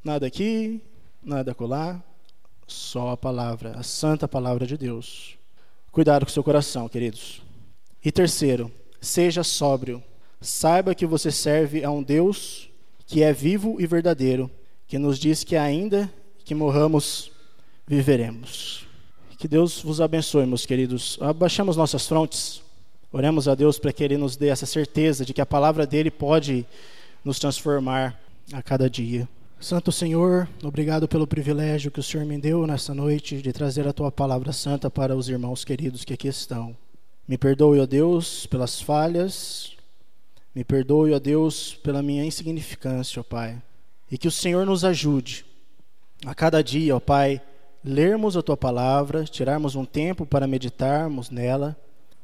Nada 0.04 0.28
aqui, 0.28 0.80
nada 1.24 1.56
colar, 1.56 2.04
só 2.68 3.12
a 3.12 3.18
palavra, 3.18 3.72
a 3.76 3.82
santa 3.82 4.28
palavra 4.28 4.68
de 4.68 4.78
Deus. 4.78 5.40
Cuidado 5.94 6.26
com 6.26 6.32
seu 6.32 6.44
coração, 6.44 6.90
queridos. 6.90 7.40
E 8.04 8.12
terceiro, 8.12 8.72
seja 9.00 9.44
sóbrio. 9.44 10.04
Saiba 10.42 10.96
que 10.96 11.06
você 11.06 11.32
serve 11.32 11.84
a 11.84 11.92
um 11.92 12.02
Deus 12.02 12.68
que 13.06 13.22
é 13.22 13.32
vivo 13.32 13.80
e 13.80 13.86
verdadeiro, 13.86 14.50
que 14.88 14.98
nos 14.98 15.20
diz 15.20 15.44
que 15.44 15.56
ainda 15.56 16.12
que 16.44 16.56
morramos, 16.56 17.32
viveremos. 17.86 18.88
Que 19.38 19.48
Deus 19.48 19.84
vos 19.84 20.02
abençoe, 20.02 20.48
meus 20.48 20.66
queridos. 20.66 21.20
Abaixamos 21.22 21.78
nossas 21.78 22.08
frontes, 22.08 22.64
oremos 23.12 23.48
a 23.48 23.54
Deus 23.54 23.78
para 23.78 23.94
que 23.94 24.04
Ele 24.04 24.18
nos 24.18 24.36
dê 24.36 24.48
essa 24.48 24.66
certeza 24.66 25.24
de 25.24 25.32
que 25.32 25.42
a 25.42 25.46
palavra 25.46 25.86
dele 25.86 26.10
pode 26.10 26.66
nos 27.24 27.38
transformar 27.38 28.20
a 28.52 28.64
cada 28.64 28.90
dia. 28.90 29.30
Santo 29.64 29.94
Senhor, 29.94 30.50
obrigado 30.62 31.08
pelo 31.08 31.26
privilégio 31.26 31.90
que 31.90 32.02
o 32.02 32.04
Senhor 32.04 32.26
me 32.26 32.38
deu 32.38 32.68
nessa 32.68 32.94
noite 32.94 33.42
de 33.42 33.54
trazer 33.54 33.88
a 33.88 33.94
tua 33.94 34.12
palavra 34.12 34.52
santa 34.52 34.92
para 34.92 35.16
os 35.16 35.30
irmãos 35.30 35.64
queridos 35.64 36.04
que 36.04 36.12
aqui 36.12 36.28
estão. 36.28 36.76
Me 37.26 37.38
perdoe, 37.38 37.80
ó 37.80 37.86
Deus, 37.86 38.46
pelas 38.46 38.82
falhas, 38.82 39.72
me 40.54 40.66
perdoe, 40.66 41.14
ó 41.14 41.18
Deus, 41.18 41.76
pela 41.76 42.04
minha 42.04 42.26
insignificância, 42.26 43.22
ó 43.22 43.24
Pai. 43.24 43.58
E 44.12 44.18
que 44.18 44.28
o 44.28 44.32
Senhor 44.32 44.66
nos 44.66 44.84
ajude 44.84 45.46
a 46.26 46.36
cada 46.36 46.62
dia, 46.62 46.98
ó 46.98 47.00
Pai, 47.00 47.42
lermos 47.82 48.36
a 48.36 48.44
tua 48.44 48.58
palavra, 48.58 49.24
tirarmos 49.24 49.76
um 49.78 49.86
tempo 49.86 50.26
para 50.26 50.46
meditarmos 50.46 51.30
nela 51.30 51.74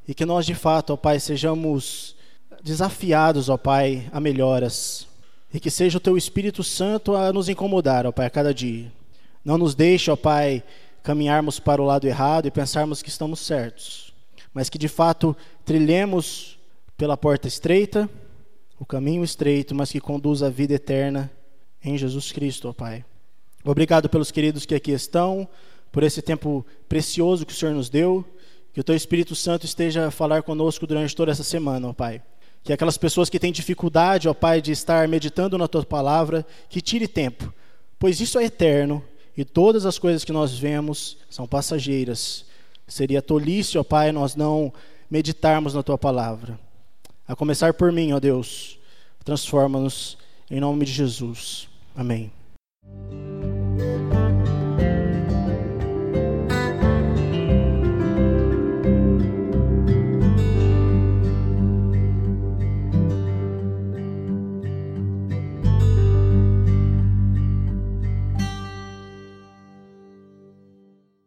e 0.06 0.14
que 0.14 0.26
nós 0.26 0.46
de 0.46 0.56
fato, 0.56 0.92
ó 0.92 0.98
Pai, 0.98 1.22
sejamos 1.22 2.18
desafiados, 2.62 3.48
ó 3.48 3.56
Pai, 3.56 4.10
a 4.12 4.20
melhoras 4.20 5.08
e 5.54 5.60
que 5.60 5.72
seja 5.72 5.98
o 5.98 6.02
teu 6.02 6.18
Espírito 6.18 6.64
Santo 6.64 7.16
a 7.16 7.34
nos 7.34 7.50
incomodar, 7.50 8.06
ó 8.06 8.12
Pai, 8.12 8.28
a 8.28 8.30
cada 8.30 8.54
dia. 8.54 8.92
Não 9.44 9.58
nos 9.58 9.76
deixe, 9.76 10.12
ó 10.12 10.16
Pai, 10.16 10.64
caminharmos 11.02 11.60
para 11.60 11.82
o 11.82 11.86
lado 11.86 12.08
errado 12.08 12.48
e 12.48 12.52
pensarmos 12.52 13.02
que 13.02 13.10
estamos 13.10 13.40
certos, 13.40 14.14
mas 14.54 14.70
que 14.70 14.78
de 14.78 14.88
fato 14.88 15.36
trilhemos 15.66 16.60
pela 16.98 17.18
porta 17.18 17.48
estreita, 17.48 18.10
o 18.80 18.86
caminho 18.86 19.24
estreito, 19.24 19.74
mas 19.74 19.92
que 19.92 20.00
conduz 20.00 20.44
à 20.44 20.50
vida 20.50 20.74
eterna 20.74 21.32
em 21.84 21.98
Jesus 21.98 22.32
Cristo, 22.32 22.70
ó 22.70 22.74
Pai. 22.74 23.04
Obrigado 23.64 24.08
pelos 24.08 24.32
queridos 24.32 24.66
que 24.66 24.76
aqui 24.76 24.92
estão, 24.92 25.48
por 25.92 26.04
esse 26.04 26.22
tempo 26.22 26.66
precioso 26.88 27.46
que 27.46 27.54
o 27.54 27.56
Senhor 27.56 27.74
nos 27.74 27.90
deu. 27.90 28.26
Que 28.72 28.80
o 28.80 28.84
Teu 28.84 28.96
Espírito 28.96 29.36
Santo 29.36 29.66
esteja 29.66 30.08
a 30.08 30.12
falar 30.12 30.44
conosco 30.44 30.86
durante 30.86 31.16
toda 31.16 31.32
essa 31.32 31.44
semana, 31.44 31.90
ó 31.90 31.94
Pai. 31.94 32.22
Que 32.64 32.74
aquelas 32.74 32.98
pessoas 32.98 33.30
que 33.30 33.40
têm 33.40 33.52
dificuldade, 33.52 34.28
ó 34.28 34.34
Pai, 34.34 34.62
de 34.62 34.72
estar 34.72 35.08
meditando 35.08 35.58
na 35.58 35.68
Tua 35.68 35.86
palavra, 35.86 36.46
que 36.70 36.82
tire 36.82 37.08
tempo, 37.08 37.54
pois 37.98 38.20
isso 38.20 38.38
é 38.38 38.46
eterno 38.46 39.04
e 39.38 39.46
todas 39.46 39.86
as 39.86 39.98
coisas 39.98 40.26
que 40.26 40.34
nós 40.34 40.58
vemos 40.58 41.18
são 41.30 41.48
passageiras. 41.48 42.46
Seria 42.88 43.22
tolice, 43.22 43.78
ó 43.78 43.84
Pai, 43.84 44.12
nós 44.12 44.36
não 44.36 44.74
meditarmos 45.10 45.74
na 45.74 45.82
Tua 45.82 45.98
palavra. 45.98 46.60
A 47.28 47.36
começar 47.36 47.74
por 47.74 47.92
mim, 47.92 48.12
ó 48.12 48.20
Deus, 48.20 48.78
transforma-nos 49.24 50.18
em 50.52 50.60
nome 50.60 50.86
de 50.86 50.92
Jesus. 50.92 51.70
Amém. 51.96 52.32